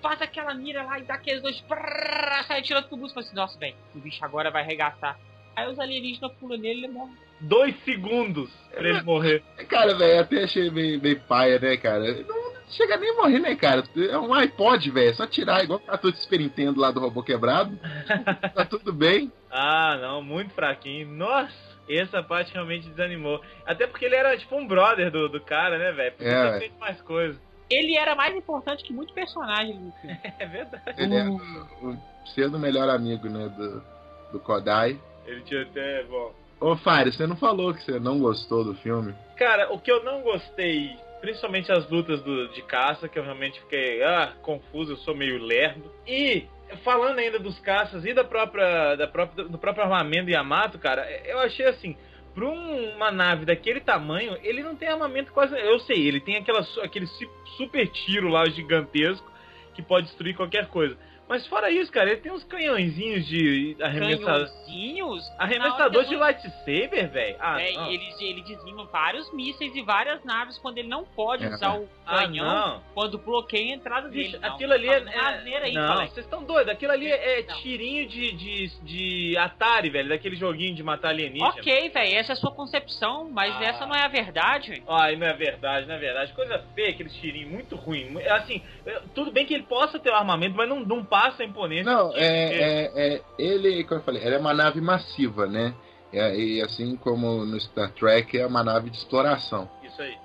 [0.00, 1.60] faz aquela mira lá e dá aqueles dois.
[1.62, 3.08] prrr, Sai tirando tudo.
[3.08, 5.18] Fala assim, nossa, velho, o bicho agora vai arregaçar.
[5.56, 7.12] Aí os alienígenas pulam nele e ele morre.
[7.40, 9.42] Dois segundos pra ele morrer.
[9.68, 12.22] Cara, velho, até achei meio, meio paia, né, cara?
[12.22, 12.39] Não
[12.70, 13.84] chega nem a morrer, né, cara?
[13.96, 15.10] É um iPod, velho.
[15.10, 17.78] É só tirar, igual o cartucho de Super Nintendo lá do robô quebrado.
[18.54, 19.32] tá tudo bem.
[19.50, 21.08] Ah, não, muito fraquinho.
[21.08, 21.52] Nossa,
[21.88, 23.40] essa parte realmente desanimou.
[23.66, 26.12] Até porque ele era tipo um brother do, do cara, né, velho?
[26.12, 27.38] Podia É, ter feito mais coisa.
[27.68, 30.18] Ele era mais importante que muito personagem no filme.
[30.38, 30.94] É verdade.
[30.96, 31.96] Ele é o, o,
[32.34, 33.82] sendo o melhor amigo, né, do,
[34.32, 34.98] do Kodai.
[35.26, 36.02] Ele tinha até.
[36.04, 36.34] Bom.
[36.60, 39.14] Ô, Fire, você não falou que você não gostou do filme?
[39.36, 43.60] Cara, o que eu não gostei, principalmente as lutas do, de caça, que eu realmente
[43.60, 45.90] fiquei ah, confuso, eu sou meio lerdo.
[46.06, 46.46] E
[46.84, 51.38] falando ainda dos caças e da própria, da própria, do próprio armamento Yamato, cara, eu
[51.40, 51.96] achei assim.
[52.36, 55.54] Um- uma nave daquele tamanho, ele não tem armamento quase.
[55.58, 59.30] Eu sei, ele tem aquela, aquele su- super tiro lá gigantesco
[59.74, 60.96] que pode destruir qualquer coisa.
[61.30, 64.48] Mas fora isso, cara, ele tem uns canhõezinhos de arremessador.
[64.48, 65.32] Canhõezinhos.
[65.38, 67.36] Arremessador de Na hora lightsaber, velho?
[67.38, 67.86] Ah, É, não.
[67.88, 71.48] ele, ele dizima vários mísseis e várias naves quando ele não pode É.
[71.48, 72.82] usar o Ah, canhão não.
[72.94, 74.42] quando bloqueia a entrada Bicho, dele.
[74.44, 74.96] Não, aquilo ali é.
[75.20, 76.72] asneira aí, não, vocês estão doidos.
[76.72, 77.54] Aquilo ali é Não.
[77.58, 80.08] tirinho de, de, de Atari, velho.
[80.08, 81.48] Daquele joguinho de matar alienígena.
[81.50, 83.64] Ok, velho, essa é a sua concepção, mas Ah.
[83.66, 84.82] essa não é a verdade, velho.
[84.88, 86.32] Ai, não é verdade, não é verdade.
[86.32, 88.18] Coisa feia, aquele tirinho muito ruim.
[88.18, 91.19] É Assim, é, tudo bem que ele possa ter o armamento, mas não, não passa
[91.26, 91.84] a imponência.
[91.84, 95.74] Não, é, é, é ele, como eu falei, ele é uma nave massiva, né?
[96.12, 99.68] É, e assim como no Star Trek, é uma nave de exploração.
[99.82, 100.16] Isso aí.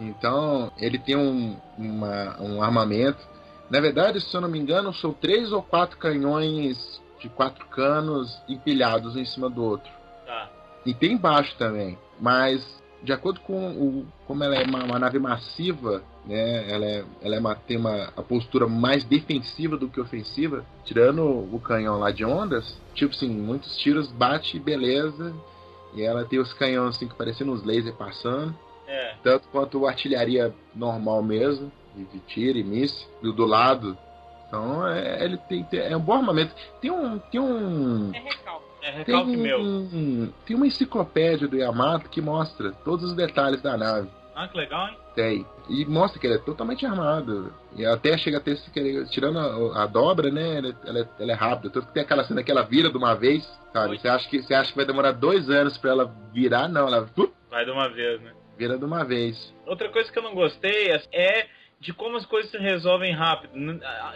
[0.00, 3.18] Então, ele tem um, uma- um armamento.
[3.70, 8.40] Na verdade, se eu não me engano, são três ou quatro canhões de quatro canos
[8.48, 9.90] empilhados um em cima do outro.
[10.26, 10.50] Tá.
[10.84, 11.98] E tem embaixo também.
[12.20, 12.64] Mas,
[13.02, 16.70] de acordo com o, como ela é uma, uma nave massiva, né?
[16.72, 20.64] Ela, é, ela é uma, tem uma a postura mais defensiva do que ofensiva.
[20.84, 25.34] Tirando o canhão lá de ondas, tipo assim, muitos tiros bate, beleza.
[25.94, 28.54] E ela tem os canhões assim que parecendo uns lasers passando
[28.86, 29.14] É.
[29.22, 33.96] tanto quanto artilharia normal mesmo, de, de tiro e míssil, e o do lado.
[34.48, 36.52] Então é, ele tem, tem- é um bom armamento.
[36.80, 37.18] Tem um.
[37.18, 38.10] Tem um.
[38.12, 38.64] É recalque.
[38.82, 39.60] É Tem, recalque meu.
[39.60, 44.08] um, tem uma enciclopédia do Yamato que mostra todos os detalhes da nave.
[44.34, 44.98] Ah, que legal, hein?
[45.14, 45.46] Tem.
[45.68, 47.54] E mostra que ele é totalmente armado.
[47.76, 48.56] E até chega a ter,
[49.10, 50.58] tirando a, a dobra, né?
[50.84, 51.70] Ela, é- ela é rápida.
[51.70, 53.98] Tanto que tem aquela cena que ela vira de uma vez, sabe?
[53.98, 56.68] Você acha, que, você acha que vai demorar dois anos pra ela virar?
[56.68, 58.32] Não, ela uh, Vai de uma vez, né?
[58.58, 59.54] vira de uma vez.
[59.66, 61.46] Outra coisa que eu não gostei é- é
[61.80, 63.52] de como as coisas se resolvem rápido,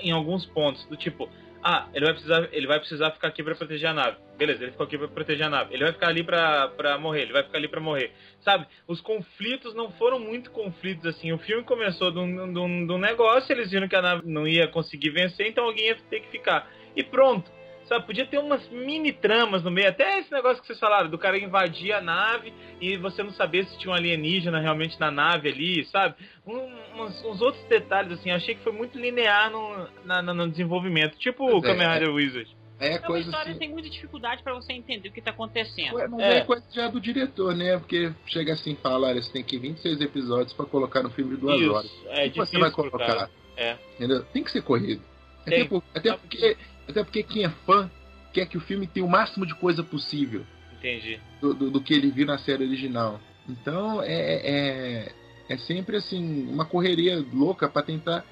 [0.00, 0.84] em alguns pontos.
[0.86, 1.28] Do tipo,
[1.62, 4.16] ah, ele vai precisar, ele vai precisar ficar aqui pra proteger a nave.
[4.36, 5.74] Beleza, ele ficou aqui pra proteger a nave.
[5.74, 8.12] Ele vai ficar ali pra morrer, ele vai ficar ali pra morrer.
[8.40, 8.66] Sabe?
[8.86, 11.32] Os conflitos não foram muito conflitos assim.
[11.32, 15.48] O filme começou de um negócio, eles viram que a nave não ia conseguir vencer,
[15.48, 16.70] então alguém ia ter que ficar.
[16.94, 17.57] E pronto.
[17.88, 21.16] Sabe, podia ter umas mini tramas no meio, até esse negócio que vocês falaram, do
[21.16, 25.48] cara invadir a nave e você não saber se tinha um alienígena realmente na nave
[25.48, 26.14] ali, sabe?
[26.46, 30.48] Um- uns, uns outros detalhes, assim, eu achei que foi muito linear no, na- no
[30.50, 32.56] desenvolvimento, tipo o é, Kamen Rider Wizard.
[32.80, 33.58] Aí é É uma coisa história que assim.
[33.60, 35.94] tem muita dificuldade pra você entender o que tá acontecendo.
[35.96, 36.36] Ué, Mas É.
[36.38, 36.40] é.
[36.44, 37.76] coisa já do diretor, né?
[37.78, 41.34] Porque chega assim e fala, olha, você tem que 26 episódios pra colocar no filme
[41.34, 41.86] de duas horas.
[41.86, 43.30] Isso, é O que você difícil, vai pro colocar?
[43.56, 43.76] É.
[43.96, 44.22] Entendeu?
[44.24, 45.02] Tem que ser corrido.
[45.40, 45.66] Até, Tem.
[45.68, 46.56] por- até porque,
[46.88, 47.90] até porque quem é fã
[48.32, 51.20] quer que o filme tenha o máximo de coisa possível Entendi.
[51.40, 53.20] do, do, do que ele viu na série original.
[53.48, 55.12] Então é, é,
[55.48, 58.24] é sempre assim, uma correria louca pra tentar,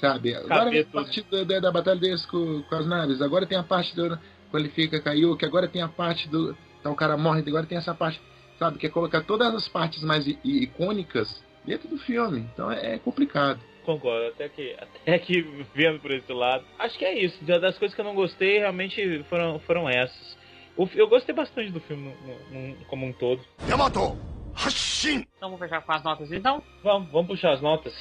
[0.00, 0.34] sabe?
[0.34, 3.58] Agora Caber a parte da, da, da batalha deles com, com as naves, agora tem
[3.58, 4.18] a parte do
[4.50, 6.56] quando ele fica caiu, que agora tem a parte do.
[6.78, 8.20] Então o cara morre, agora tem essa parte,
[8.56, 8.78] sabe?
[8.78, 12.48] Que é colocar todas as partes mais icônicas dentro do filme.
[12.52, 13.58] Então é, é complicado.
[13.84, 15.42] Concordo, até que, até que
[15.74, 16.64] vendo por esse lado.
[16.78, 17.44] Acho que é isso.
[17.44, 20.36] da- Das coisas que eu não gostei, realmente foram, foram essas.
[20.94, 23.40] Eu gostei bastante do filme no- no- no- como um todo.
[25.36, 26.62] Então vamos fechar com as notas então?
[26.82, 27.94] Vamos, vamos puxar as notas.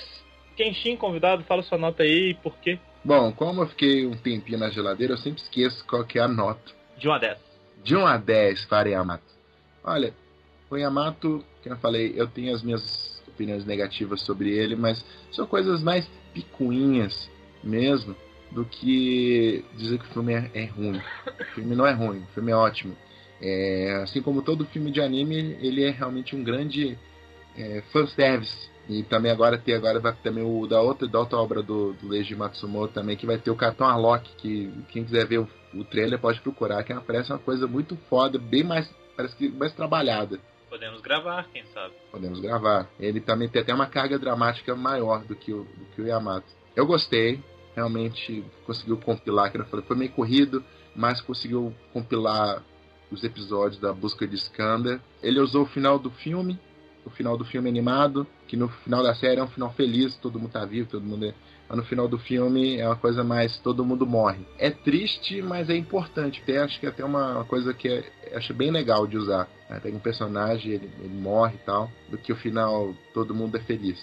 [0.55, 2.79] Kenshin, convidado, fala sua nota aí e por quê.
[3.03, 6.27] Bom, como eu fiquei um tempinho na geladeira, eu sempre esqueço qual que é a
[6.27, 6.71] nota.
[6.97, 7.39] De 1 a 10.
[7.83, 9.23] De 1 a 10 para Yamato.
[9.83, 10.13] Olha,
[10.69, 15.45] o Yamato, como eu falei, eu tenho as minhas opiniões negativas sobre ele, mas são
[15.45, 17.29] coisas mais picuinhas
[17.63, 18.15] mesmo
[18.51, 21.01] do que dizer que o filme é, é ruim.
[21.39, 22.95] O filme não é ruim, o filme é ótimo.
[23.41, 26.97] É, assim como todo filme de anime, ele é realmente um grande
[27.57, 28.71] é, fanservice.
[28.87, 32.07] E também agora tem agora vai também o da outra, da outra obra do, do
[32.09, 35.85] Leiji Matsumoto também, que vai ter o Capitão Arlok, que quem quiser ver o, o
[35.85, 40.37] trailer pode procurar, que parece uma coisa muito foda, bem mais, parece que mais trabalhada.
[40.73, 41.93] Podemos gravar, quem sabe.
[42.11, 42.89] Podemos gravar.
[42.99, 46.47] Ele também tem até uma carga dramática maior do que o, do que o Yamato.
[46.75, 47.39] Eu gostei,
[47.75, 50.65] realmente conseguiu compilar, que eu falei, foi meio corrido,
[50.95, 52.63] mas conseguiu compilar
[53.11, 54.99] os episódios da busca de Skander.
[55.21, 56.59] Ele usou o final do filme,
[57.05, 60.39] o final do filme animado, que no final da série é um final feliz, todo
[60.39, 61.35] mundo tá vivo, todo mundo é...
[61.69, 64.45] Mas no final do filme é uma coisa mais todo mundo morre.
[64.57, 66.41] É triste, mas é importante.
[66.41, 69.47] Até acho que é até uma coisa que é, acho bem legal de usar.
[69.73, 69.79] Né?
[69.79, 73.59] Tem um personagem, ele, ele morre e tal, do que o final todo mundo é
[73.61, 73.99] feliz.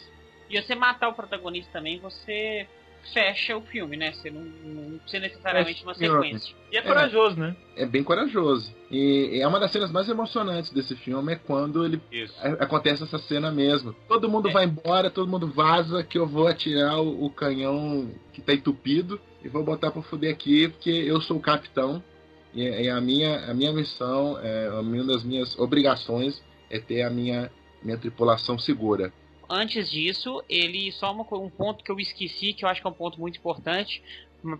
[0.48, 2.66] E você matar o protagonista também, você
[3.14, 4.12] fecha o filme, né?
[4.12, 6.54] Você não, não precisa necessariamente uma É, sequência.
[6.70, 7.56] E é corajoso, né?
[7.76, 8.74] É bem corajoso.
[8.90, 11.98] E, e é uma das cenas mais emocionantes desse filme é quando ele
[12.42, 13.94] a- acontece essa cena mesmo.
[14.06, 14.52] Todo mundo É.
[14.52, 19.18] vai embora, todo mundo vaza, que eu vou atirar o, o canhão que tá entupido
[19.42, 22.02] e vou botar pra fuder aqui, porque eu sou o capitão.
[22.54, 27.10] E, e a, minha, a minha missão, é, uma das minhas obrigações é ter a
[27.10, 27.50] minha,
[27.82, 29.12] minha tripulação segura.
[29.48, 32.90] Antes disso, ele só uma, um ponto que eu esqueci, que eu acho que é
[32.90, 34.02] um ponto muito importante.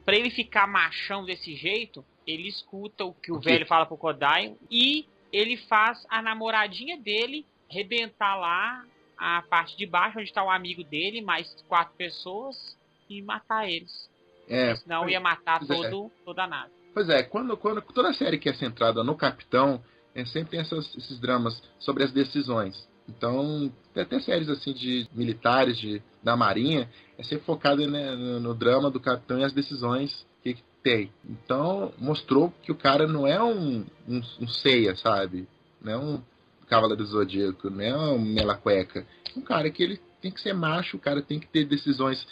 [0.05, 3.97] Pra ele ficar machão desse jeito, ele escuta o que o, O velho fala pro
[3.97, 8.84] Kodai e ele faz a namoradinha dele rebentar lá
[9.16, 12.76] a parte de baixo, onde tá o amigo dele, mais quatro pessoas,
[13.09, 14.11] e matar eles.
[14.49, 15.66] É, Senão ia matar é.
[15.66, 16.72] todo, toda a nave.
[16.93, 19.82] Pois é, quando, quando toda série que é centrada no capitão,
[20.14, 22.88] é, sempre tem essas- esses dramas sobre as decisões.
[23.09, 26.88] Então, tem até séries assim de militares de, da marinha,
[27.18, 31.12] é sempre focada né, no, no drama do capitão e as decisões que, que tem.
[31.28, 35.49] Então, mostrou que o cara não é um, um, um ceia, sabe?
[35.80, 36.22] Não é um
[36.68, 39.05] cavaleiro do zodíaco, não é um mela cueca.
[39.34, 42.24] É um cara que ele tem que ser macho, o cara tem que ter decisões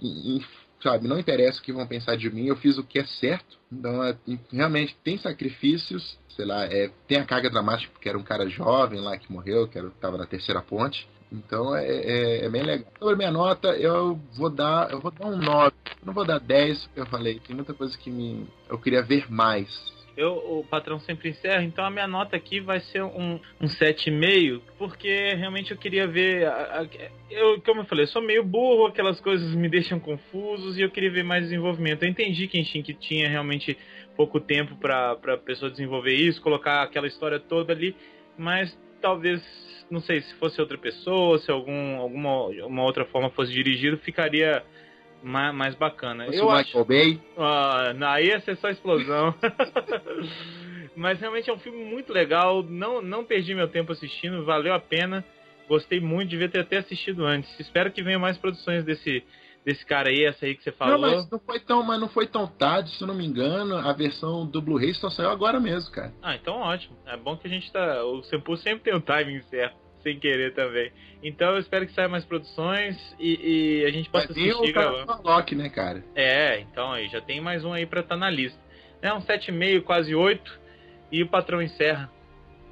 [0.00, 0.40] em- em
[0.82, 3.58] sabe, não interessa o que vão pensar de mim, eu fiz o que é certo.
[3.70, 4.16] Então, é,
[4.52, 9.00] realmente tem sacrifícios, sei lá, é, tem a carga dramática porque era um cara jovem
[9.00, 11.08] lá que morreu, que era, tava na terceira ponte.
[11.32, 12.92] Então é, é, é bem legal.
[12.98, 15.72] Sobre minha nota, eu vou dar, eu vou dar um 9.
[16.00, 19.02] Eu não vou dar 10, porque eu falei, tem muita coisa que me eu queria
[19.02, 19.68] ver mais.
[20.16, 24.60] Eu, o patrão sempre encerra, então a minha nota aqui vai ser um, um 7,5,
[24.76, 26.46] porque realmente eu queria ver.
[26.46, 30.76] a- a- eu, como eu falei, eu sou meio burro, aquelas coisas me deixam confusos
[30.76, 32.02] e eu queria ver mais desenvolvimento.
[32.02, 33.78] Eu entendi que tinha realmente
[34.16, 37.94] pouco tempo pra, pra pessoa desenvolver isso, colocar aquela história toda ali,
[38.36, 39.40] mas talvez,
[39.90, 44.62] não sei, se fosse outra pessoa, se algum, alguma uma outra forma fosse dirigido, ficaria
[45.22, 46.26] mais, mais bacana.
[46.26, 49.34] Fosse Eu o acho, Michael ah, aí ia ser só explosão.
[50.96, 52.62] Mas realmente é um filme muito legal.
[52.62, 55.24] Não, não perdi meu tempo assistindo, valeu a pena.
[55.68, 57.48] Gostei muito, devia ter até assistido antes.
[57.60, 59.22] Espero que venham mais produções desse,
[59.64, 60.98] desse cara aí, essa aí que você falou.
[60.98, 63.76] Não, mas não foi tão, mas não foi tão tarde, se eu não me engano.
[63.76, 66.12] A versão do Blu-ray só saiu agora mesmo, cara.
[66.22, 66.96] Ah, então ótimo.
[67.06, 68.04] É bom que a gente tá.
[68.04, 70.92] O Sempu sempre tem o timing certo, sem querer também.
[71.22, 75.22] Então eu espero que saia mais produções e, e a gente possa Mas assistir o
[75.22, 76.04] Loki, né, cara?
[76.14, 78.58] É, então aí já tem mais um aí pra estar na lista.
[79.02, 80.60] É um 7,5, quase 8.
[81.12, 82.10] E o patrão encerra.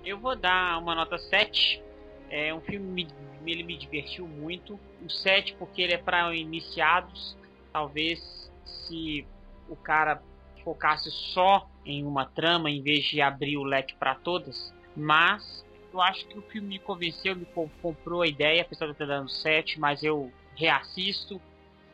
[0.05, 1.83] Eu vou dar uma nota 7.
[2.31, 3.09] É um filme me,
[3.47, 4.79] ele me divertiu muito.
[5.05, 7.37] O 7 porque ele é para iniciados.
[7.73, 8.21] Talvez
[8.65, 9.27] se
[9.69, 10.23] o cara
[10.63, 14.75] focasse só em uma trama em vez de abrir o leque para todas.
[14.95, 18.93] Mas eu acho que o filme me convenceu, me com- comprou a ideia, apesar de
[18.93, 21.41] eu ter dado 7, mas eu reassisto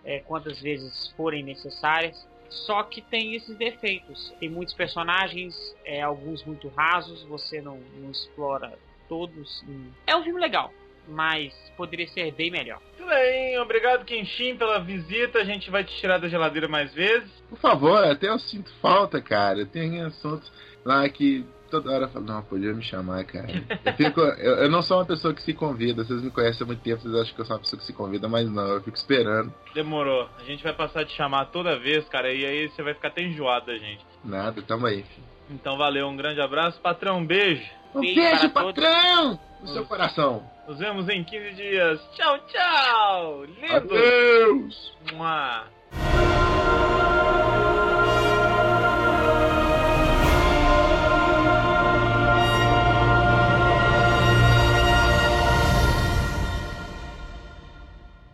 [0.05, 2.27] é, quantas vezes forem necessárias.
[2.49, 4.33] Só que tem esses defeitos.
[4.39, 8.79] Tem muitos personagens, é, alguns muito rasos, você não, não explora
[9.09, 9.65] todos.
[10.07, 10.73] É um filme legal,
[11.09, 12.81] mas poderia ser bem melhor.
[12.97, 15.39] Tudo bem, obrigado Kenshin pela visita.
[15.39, 17.31] A gente vai te tirar da geladeira mais vezes.
[17.49, 19.67] Por favor, até eu sinto falta, cara.
[19.67, 20.51] Tem assuntos
[20.85, 21.45] lá que
[21.81, 23.49] toda hora eu falo, não, podia me chamar, cara.
[23.85, 26.05] Eu, fico, eu, eu não sou uma pessoa que se convida.
[26.05, 27.93] Vocês me conhecem há muito tempo, vocês acham que eu sou uma pessoa que se
[27.93, 29.53] convida, mas não, eu fico esperando.
[29.75, 30.29] Demorou.
[30.39, 33.09] A gente vai passar a te chamar toda vez, cara, e aí você vai ficar
[33.09, 34.05] até enjoado da gente.
[34.25, 35.27] Nada, tamo aí, filho.
[35.51, 36.81] Então valeu, um grande abraço.
[36.81, 37.63] Patrão, um beijo.
[37.95, 38.75] Um Beijo beijo, todos.
[38.75, 39.39] patrão!
[39.61, 40.43] No seu coração.
[40.67, 42.01] Nos vemos em 15 dias.
[42.17, 43.45] Tchau, tchau.
[43.45, 43.73] Lindo.
[43.75, 44.93] Adeus!
[45.13, 45.65] Mua.